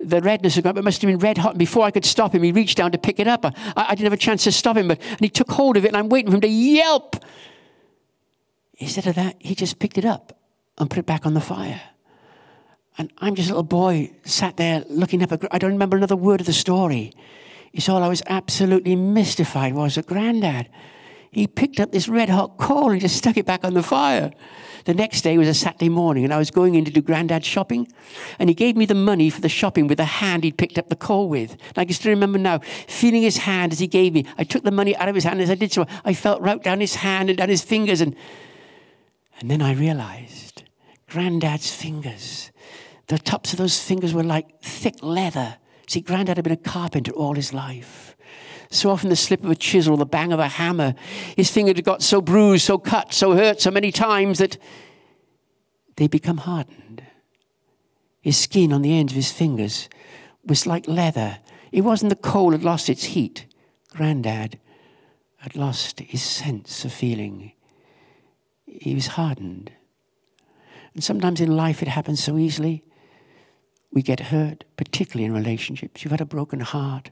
The 0.00 0.22
redness 0.22 0.54
had 0.54 0.64
gone, 0.64 0.78
it 0.78 0.84
must 0.84 1.02
have 1.02 1.08
been 1.08 1.18
red 1.18 1.36
hot. 1.36 1.50
And 1.52 1.58
before 1.58 1.84
I 1.84 1.90
could 1.90 2.06
stop 2.06 2.34
him, 2.34 2.42
he 2.42 2.50
reached 2.50 2.78
down 2.78 2.92
to 2.92 2.98
pick 2.98 3.20
it 3.20 3.28
up. 3.28 3.44
I, 3.44 3.52
I 3.76 3.94
didn't 3.94 4.04
have 4.04 4.12
a 4.14 4.16
chance 4.16 4.44
to 4.44 4.52
stop 4.52 4.78
him, 4.78 4.88
but 4.88 5.00
and 5.02 5.20
he 5.20 5.28
took 5.28 5.50
hold 5.50 5.76
of 5.76 5.84
it, 5.84 5.88
and 5.88 5.96
I'm 5.96 6.08
waiting 6.08 6.30
for 6.30 6.36
him 6.36 6.40
to 6.40 6.48
yelp. 6.48 7.16
Instead 8.78 9.06
of 9.06 9.16
that, 9.16 9.36
he 9.38 9.54
just 9.54 9.78
picked 9.78 9.98
it 9.98 10.04
up 10.04 10.38
and 10.78 10.88
put 10.88 10.98
it 10.98 11.06
back 11.06 11.26
on 11.26 11.34
the 11.34 11.40
fire. 11.40 11.82
And 12.96 13.12
I'm 13.18 13.34
just 13.34 13.50
a 13.50 13.52
little 13.52 13.62
boy 13.62 14.10
sat 14.24 14.56
there 14.56 14.84
looking 14.88 15.22
up. 15.22 15.32
At, 15.32 15.44
I 15.52 15.58
don't 15.58 15.72
remember 15.72 15.96
another 15.96 16.16
word 16.16 16.40
of 16.40 16.46
the 16.46 16.52
story. 16.52 17.12
It's 17.72 17.88
all 17.88 18.02
I 18.02 18.08
was 18.08 18.22
absolutely 18.28 18.96
mystified 18.96 19.74
was 19.74 19.96
that 19.96 20.06
granddad, 20.06 20.68
he 21.30 21.46
picked 21.46 21.80
up 21.80 21.92
this 21.92 22.08
red 22.08 22.30
hot 22.30 22.56
coal 22.56 22.90
and 22.90 23.00
just 23.00 23.16
stuck 23.16 23.36
it 23.36 23.44
back 23.44 23.62
on 23.62 23.74
the 23.74 23.82
fire. 23.82 24.32
The 24.84 24.94
next 24.94 25.22
day 25.22 25.38
was 25.38 25.48
a 25.48 25.54
Saturday 25.54 25.88
morning, 25.88 26.24
and 26.24 26.32
I 26.32 26.38
was 26.38 26.50
going 26.50 26.74
in 26.74 26.84
to 26.84 26.90
do 26.90 27.02
granddad's 27.02 27.46
shopping. 27.46 27.88
And 28.38 28.48
he 28.48 28.54
gave 28.54 28.76
me 28.76 28.86
the 28.86 28.94
money 28.94 29.30
for 29.30 29.40
the 29.40 29.48
shopping 29.48 29.86
with 29.86 29.98
the 29.98 30.04
hand 30.04 30.44
he'd 30.44 30.58
picked 30.58 30.78
up 30.78 30.88
the 30.88 30.96
coal 30.96 31.28
with. 31.28 31.52
And 31.52 31.78
I 31.78 31.84
can 31.84 31.94
still 31.94 32.10
remember 32.10 32.38
now, 32.38 32.60
feeling 32.86 33.22
his 33.22 33.38
hand 33.38 33.72
as 33.72 33.78
he 33.78 33.86
gave 33.86 34.14
me. 34.14 34.24
I 34.36 34.44
took 34.44 34.64
the 34.64 34.70
money 34.70 34.96
out 34.96 35.08
of 35.08 35.14
his 35.14 35.24
hand 35.24 35.40
as 35.40 35.50
I 35.50 35.54
did 35.54 35.72
so. 35.72 35.86
I 36.04 36.14
felt 36.14 36.40
right 36.40 36.62
down 36.62 36.80
his 36.80 36.96
hand 36.96 37.28
and 37.28 37.38
down 37.38 37.48
his 37.48 37.62
fingers. 37.62 38.00
And, 38.00 38.14
and 39.40 39.50
then 39.50 39.62
I 39.62 39.72
realized 39.72 40.62
granddad's 41.08 41.74
fingers, 41.74 42.50
the 43.06 43.18
tops 43.18 43.52
of 43.52 43.58
those 43.58 43.80
fingers 43.80 44.12
were 44.12 44.24
like 44.24 44.60
thick 44.62 44.96
leather. 45.02 45.56
See, 45.86 46.00
granddad 46.00 46.36
had 46.36 46.44
been 46.44 46.52
a 46.52 46.56
carpenter 46.56 47.12
all 47.12 47.34
his 47.34 47.54
life. 47.54 48.07
So 48.70 48.90
often, 48.90 49.08
the 49.08 49.16
slip 49.16 49.42
of 49.44 49.50
a 49.50 49.54
chisel, 49.54 49.96
the 49.96 50.04
bang 50.04 50.32
of 50.32 50.40
a 50.40 50.48
hammer, 50.48 50.94
his 51.36 51.50
finger 51.50 51.72
got 51.80 52.02
so 52.02 52.20
bruised, 52.20 52.66
so 52.66 52.78
cut, 52.78 53.14
so 53.14 53.32
hurt 53.32 53.60
so 53.60 53.70
many 53.70 53.90
times 53.90 54.38
that 54.38 54.58
they 55.96 56.06
become 56.06 56.38
hardened. 56.38 57.02
His 58.20 58.36
skin 58.36 58.72
on 58.72 58.82
the 58.82 58.96
ends 58.98 59.12
of 59.12 59.16
his 59.16 59.32
fingers 59.32 59.88
was 60.44 60.66
like 60.66 60.86
leather. 60.86 61.38
It 61.72 61.80
wasn't 61.80 62.10
the 62.10 62.16
coal 62.16 62.52
had 62.52 62.62
lost 62.62 62.90
its 62.90 63.04
heat. 63.04 63.46
Grandad 63.90 64.58
had 65.38 65.56
lost 65.56 66.00
his 66.00 66.22
sense 66.22 66.84
of 66.84 66.92
feeling. 66.92 67.52
He 68.66 68.94
was 68.94 69.08
hardened. 69.08 69.72
And 70.94 71.02
sometimes 71.02 71.40
in 71.40 71.56
life 71.56 71.80
it 71.80 71.88
happens 71.88 72.22
so 72.22 72.36
easily. 72.36 72.82
We 73.92 74.02
get 74.02 74.20
hurt, 74.20 74.64
particularly 74.76 75.24
in 75.24 75.32
relationships. 75.32 76.04
You've 76.04 76.10
had 76.10 76.20
a 76.20 76.26
broken 76.26 76.60
heart 76.60 77.10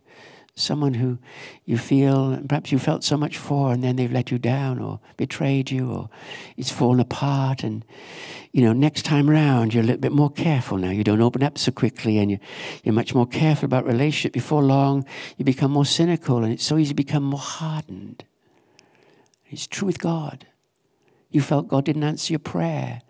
someone 0.58 0.94
who 0.94 1.18
you 1.66 1.76
feel 1.76 2.40
perhaps 2.48 2.72
you 2.72 2.78
felt 2.78 3.04
so 3.04 3.14
much 3.14 3.36
for 3.36 3.74
and 3.74 3.84
then 3.84 3.96
they've 3.96 4.10
let 4.10 4.30
you 4.30 4.38
down 4.38 4.78
or 4.78 4.98
betrayed 5.18 5.70
you 5.70 5.90
or 5.90 6.08
it's 6.56 6.70
fallen 6.70 6.98
apart 6.98 7.62
and 7.62 7.84
you 8.52 8.62
know 8.62 8.72
next 8.72 9.02
time 9.02 9.28
around 9.28 9.74
you're 9.74 9.82
a 9.82 9.86
little 9.86 10.00
bit 10.00 10.12
more 10.12 10.30
careful 10.30 10.78
now. 10.78 10.88
You 10.88 11.04
don't 11.04 11.20
open 11.20 11.42
up 11.42 11.58
so 11.58 11.72
quickly 11.72 12.16
and 12.16 12.30
you, 12.30 12.38
you're 12.82 12.94
much 12.94 13.14
more 13.14 13.26
careful 13.26 13.66
about 13.66 13.84
relationship. 13.84 14.32
Before 14.32 14.62
long 14.62 15.04
you 15.36 15.44
become 15.44 15.70
more 15.70 15.84
cynical 15.84 16.42
and 16.42 16.54
it's 16.54 16.64
so 16.64 16.78
easy 16.78 16.88
to 16.88 16.94
become 16.94 17.22
more 17.22 17.38
hardened. 17.38 18.24
It's 19.50 19.66
true 19.66 19.86
with 19.86 19.98
god. 19.98 20.46
You 21.30 21.42
felt 21.42 21.68
god 21.68 21.84
didn't 21.84 22.04
answer 22.04 22.32
your 22.32 22.40
prayer. 22.40 23.02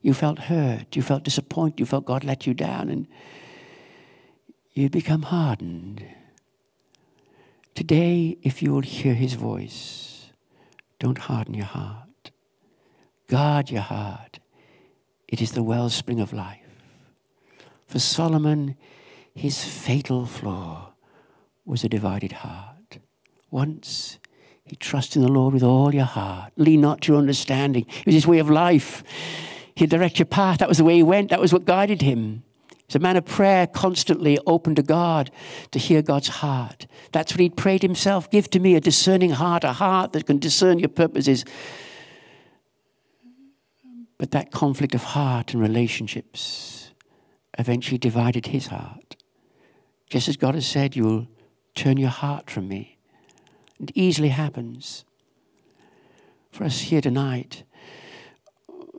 You 0.00 0.14
felt 0.14 0.38
hurt. 0.38 0.96
You 0.96 1.02
felt 1.02 1.24
disappointed. 1.24 1.78
You 1.78 1.84
felt 1.84 2.06
god 2.06 2.24
let 2.24 2.46
you 2.46 2.54
down 2.54 2.88
and 2.88 3.06
you 4.72 4.88
become 4.88 5.22
hardened 5.22 6.02
Today, 7.76 8.38
if 8.42 8.62
you 8.62 8.72
will 8.72 8.80
hear 8.80 9.12
his 9.12 9.34
voice, 9.34 10.30
don't 10.98 11.18
harden 11.18 11.52
your 11.52 11.66
heart. 11.66 12.30
Guard 13.28 13.70
your 13.70 13.82
heart. 13.82 14.38
It 15.28 15.42
is 15.42 15.52
the 15.52 15.62
wellspring 15.62 16.18
of 16.18 16.32
life. 16.32 16.80
For 17.86 17.98
Solomon, 17.98 18.76
his 19.34 19.62
fatal 19.62 20.24
flaw 20.24 20.94
was 21.66 21.84
a 21.84 21.88
divided 21.90 22.32
heart. 22.32 22.96
Once 23.50 24.18
he 24.64 24.76
trusted 24.76 25.16
in 25.16 25.26
the 25.26 25.32
Lord 25.32 25.52
with 25.52 25.62
all 25.62 25.94
your 25.94 26.04
heart. 26.04 26.54
Lean 26.56 26.80
not 26.80 27.02
to 27.02 27.12
your 27.12 27.18
understanding. 27.18 27.84
It 28.00 28.06
was 28.06 28.14
his 28.14 28.26
way 28.26 28.38
of 28.38 28.48
life. 28.48 29.04
He'd 29.74 29.90
direct 29.90 30.18
your 30.18 30.26
path. 30.26 30.60
That 30.60 30.68
was 30.70 30.78
the 30.78 30.84
way 30.84 30.94
he 30.94 31.02
went. 31.02 31.28
That 31.28 31.42
was 31.42 31.52
what 31.52 31.66
guided 31.66 32.00
him. 32.00 32.42
He's 32.86 32.96
a 32.96 33.00
man 33.00 33.16
of 33.16 33.24
prayer, 33.24 33.66
constantly 33.66 34.38
open 34.46 34.76
to 34.76 34.82
God 34.82 35.30
to 35.72 35.78
hear 35.78 36.02
God's 36.02 36.28
heart. 36.28 36.86
That's 37.12 37.32
what 37.32 37.40
he'd 37.40 37.56
prayed 37.56 37.82
himself. 37.82 38.30
Give 38.30 38.48
to 38.50 38.60
me 38.60 38.76
a 38.76 38.80
discerning 38.80 39.30
heart, 39.30 39.64
a 39.64 39.72
heart 39.72 40.12
that 40.12 40.26
can 40.26 40.38
discern 40.38 40.78
your 40.78 40.88
purposes. 40.88 41.44
But 44.18 44.30
that 44.30 44.52
conflict 44.52 44.94
of 44.94 45.02
heart 45.02 45.52
and 45.52 45.60
relationships 45.60 46.92
eventually 47.58 47.98
divided 47.98 48.46
his 48.46 48.68
heart. 48.68 49.16
Just 50.08 50.28
as 50.28 50.36
God 50.36 50.54
has 50.54 50.66
said, 50.66 50.94
You 50.94 51.04
will 51.04 51.28
turn 51.74 51.96
your 51.96 52.10
heart 52.10 52.48
from 52.48 52.68
me. 52.68 52.98
It 53.80 53.90
easily 53.94 54.28
happens. 54.28 55.04
For 56.50 56.64
us 56.64 56.82
here 56.82 57.00
tonight, 57.00 57.64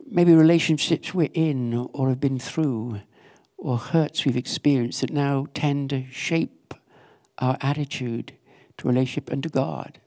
maybe 0.05 0.35
relationships 0.35 1.13
we're 1.13 1.29
in 1.33 1.73
or 1.93 2.09
have 2.09 2.19
been 2.19 2.37
through 2.37 3.01
or 3.57 3.77
hurts 3.77 4.25
we've 4.25 4.37
experienced 4.37 5.01
that 5.01 5.11
now 5.11 5.47
tend 5.53 5.89
to 5.89 6.05
shape 6.11 6.73
our 7.39 7.57
attitude 7.61 8.33
to 8.77 8.87
relationship 8.87 9.31
and 9.31 9.43
to 9.43 9.49
God. 9.49 9.99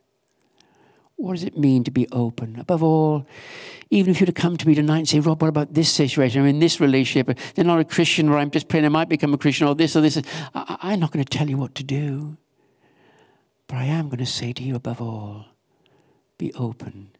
What 1.17 1.33
does 1.33 1.45
it 1.45 1.59
mean 1.59 1.85
to 1.85 1.91
be 1.91 2.09
open? 2.13 2.59
Above 2.59 2.83
all, 2.83 3.27
even 3.91 4.13
if 4.13 4.21
you 4.21 4.25
were 4.25 4.33
to 4.33 4.41
come 4.41 4.57
to 4.57 4.67
me 4.67 4.75
tonight 4.75 4.99
and 4.99 5.09
say, 5.09 5.21
Rob, 5.21 5.43
what 5.43 5.49
about 5.49 5.75
this 5.75 5.93
situation? 5.93 6.41
I'm 6.41 6.47
in 6.47 6.61
this 6.61 6.81
relationship. 6.81 7.37
They're 7.55 7.65
not 7.65 7.81
a 7.81 7.85
Christian, 7.85 8.29
or 8.29 8.39
I'm 8.39 8.51
just 8.51 8.69
praying 8.69 8.87
I 8.87 8.89
might 8.89 9.09
become 9.09 9.35
a 9.35 9.39
Christian, 9.39 9.67
or 9.67 9.75
this 9.75 9.95
or 9.95 10.01
this. 10.01 10.17
I, 10.55 10.79
I'm 10.81 11.01
not 11.01 11.11
going 11.11 11.25
to 11.25 11.39
tell 11.39 11.51
you 11.51 11.59
what 11.59 11.75
to 11.75 11.85
do. 11.85 12.39
But 13.67 13.77
I 13.77 13.85
am 13.85 14.09
going 14.09 14.19
to 14.19 14.27
say 14.27 14.53
to 14.55 14.63
you, 14.63 14.75
above 14.75 15.03
all, 15.03 15.47
be 16.39 16.55
open 16.55 17.11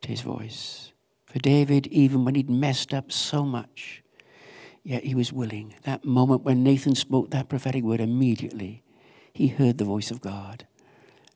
to 0.00 0.08
his 0.08 0.22
voice. 0.22 0.92
For 1.26 1.38
David, 1.38 1.86
even 1.88 2.24
when 2.24 2.34
he'd 2.34 2.50
messed 2.50 2.94
up 2.94 3.12
so 3.12 3.44
much, 3.44 4.01
yet 4.84 5.04
he 5.04 5.14
was 5.14 5.32
willing. 5.32 5.74
That 5.84 6.04
moment 6.04 6.42
when 6.42 6.62
Nathan 6.62 6.94
spoke 6.94 7.30
that 7.30 7.48
prophetic 7.48 7.84
word, 7.84 8.00
immediately 8.00 8.82
he 9.32 9.48
heard 9.48 9.78
the 9.78 9.84
voice 9.84 10.10
of 10.10 10.20
God 10.20 10.66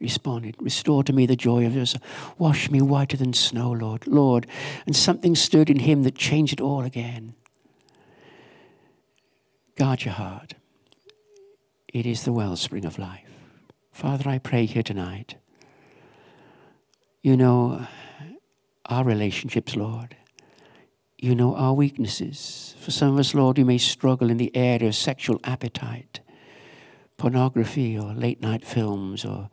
responded, 0.01 0.57
Restore 0.61 1.05
to 1.05 1.13
me 1.13 1.27
the 1.27 1.37
joy 1.37 1.67
of 1.67 1.75
yours. 1.75 1.97
Wash 2.39 2.71
me 2.71 2.83
whiter 2.83 3.17
than 3.17 3.33
snow, 3.33 3.71
Lord. 3.73 4.07
Lord. 4.07 4.47
And 4.85 4.95
something 4.95 5.35
stirred 5.35 5.71
in 5.71 5.81
him 5.81 6.03
that 6.03 6.15
changed 6.15 6.55
it 6.55 6.61
all 6.61 6.83
again. 6.83 7.35
Guard 9.77 10.05
your 10.05 10.15
heart. 10.15 10.55
It 11.89 12.07
is 12.07 12.25
the 12.25 12.33
wellspring 12.33 12.85
of 12.85 12.99
life. 12.99 13.23
Father, 13.91 14.29
I 14.29 14.39
pray 14.39 14.67
here 14.67 14.83
tonight. 14.83 15.37
You 17.23 17.37
know 17.37 17.87
our 18.87 19.05
relationships, 19.05 19.75
Lord. 19.75 20.17
You 21.19 21.35
know 21.35 21.55
our 21.55 21.73
weaknesses. 21.73 22.75
For 22.79 22.91
some 22.91 23.15
of 23.15 23.19
us, 23.19 23.35
Lord, 23.35 23.57
we 23.57 23.65
may 23.65 23.79
struggle 23.79 24.31
in 24.31 24.37
the 24.37 24.55
area 24.55 24.89
of 24.89 24.95
sexual 24.95 25.41
appetite, 25.45 26.21
pornography, 27.17 27.99
or 27.99 28.13
late 28.13 28.43
night 28.43 28.65
films, 28.65 29.25
or 29.25 29.49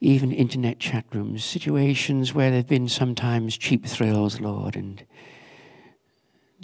even 0.00 0.32
internet 0.32 0.78
chat 0.78 1.04
rooms, 1.12 1.44
situations 1.44 2.32
where 2.32 2.50
there 2.50 2.58
have 2.58 2.68
been 2.68 2.88
sometimes 2.88 3.58
cheap 3.58 3.84
thrills, 3.86 4.40
Lord, 4.40 4.74
and 4.74 5.04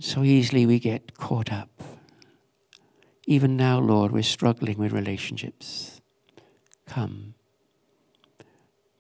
so 0.01 0.23
easily 0.23 0.65
we 0.65 0.79
get 0.79 1.19
caught 1.19 1.53
up. 1.53 1.83
Even 3.27 3.57
now, 3.57 3.79
Lord, 3.79 4.13
we're 4.13 4.23
struggling 4.23 4.79
with 4.79 4.93
relationships. 4.93 6.01
Come. 6.87 7.35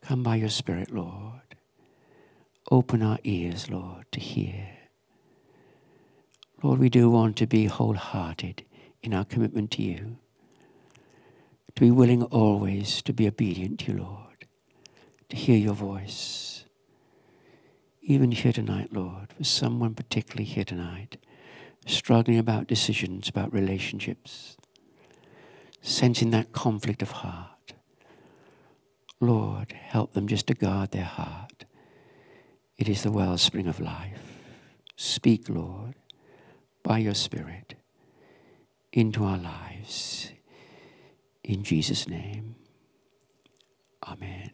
Come 0.03 0.23
by 0.23 0.37
your 0.37 0.49
Spirit, 0.49 0.91
Lord. 0.91 1.52
Open 2.73 3.03
our 3.03 3.19
ears, 3.23 3.69
Lord, 3.69 4.07
to 4.13 4.19
hear. 4.19 4.67
Lord, 6.63 6.79
we 6.79 6.89
do 6.89 7.11
want 7.11 7.37
to 7.37 7.47
be 7.47 7.67
wholehearted 7.67 8.65
in 9.03 9.13
our 9.13 9.27
commitment 9.27 9.71
to 9.73 9.83
you 9.83 10.17
to 11.75 11.81
be 11.83 11.91
willing 11.91 12.23
always 12.23 13.03
to 13.03 13.13
be 13.13 13.29
obedient 13.29 13.81
to 13.81 13.93
you, 13.93 13.99
Lord, 13.99 14.47
to 15.29 15.37
hear 15.37 15.59
your 15.59 15.75
voice. 15.75 16.65
Even 18.01 18.33
here 18.33 18.55
tonight, 18.55 18.91
Lord, 18.91 19.35
for 19.37 19.45
someone 19.45 19.95
particularly 19.95 20.45
here 20.45 20.65
tonight, 20.65 21.19
struggling 21.85 22.39
about 22.39 22.69
decisions, 22.69 23.29
about 23.29 23.53
relationships, 23.53 24.57
sensing 25.83 26.31
that 26.31 26.53
conflict 26.53 27.03
of 27.03 27.11
heart. 27.11 27.75
Lord, 29.21 29.73
help 29.73 30.15
them 30.15 30.27
just 30.27 30.47
to 30.47 30.55
guard 30.55 30.93
their 30.93 31.05
heart. 31.05 31.67
It 32.83 32.89
is 32.89 33.05
the 33.05 33.13
wellspring 33.13 33.69
of 33.69 33.79
life. 33.79 34.41
Speak, 34.97 35.49
Lord, 35.49 35.95
by 36.83 36.99
your 36.99 37.15
Spirit 37.15 37.77
into 38.93 39.23
our 39.23 39.39
lives. 39.39 40.33
In 41.45 41.63
Jesus' 41.63 42.09
name, 42.09 42.57
Amen. 44.03 44.51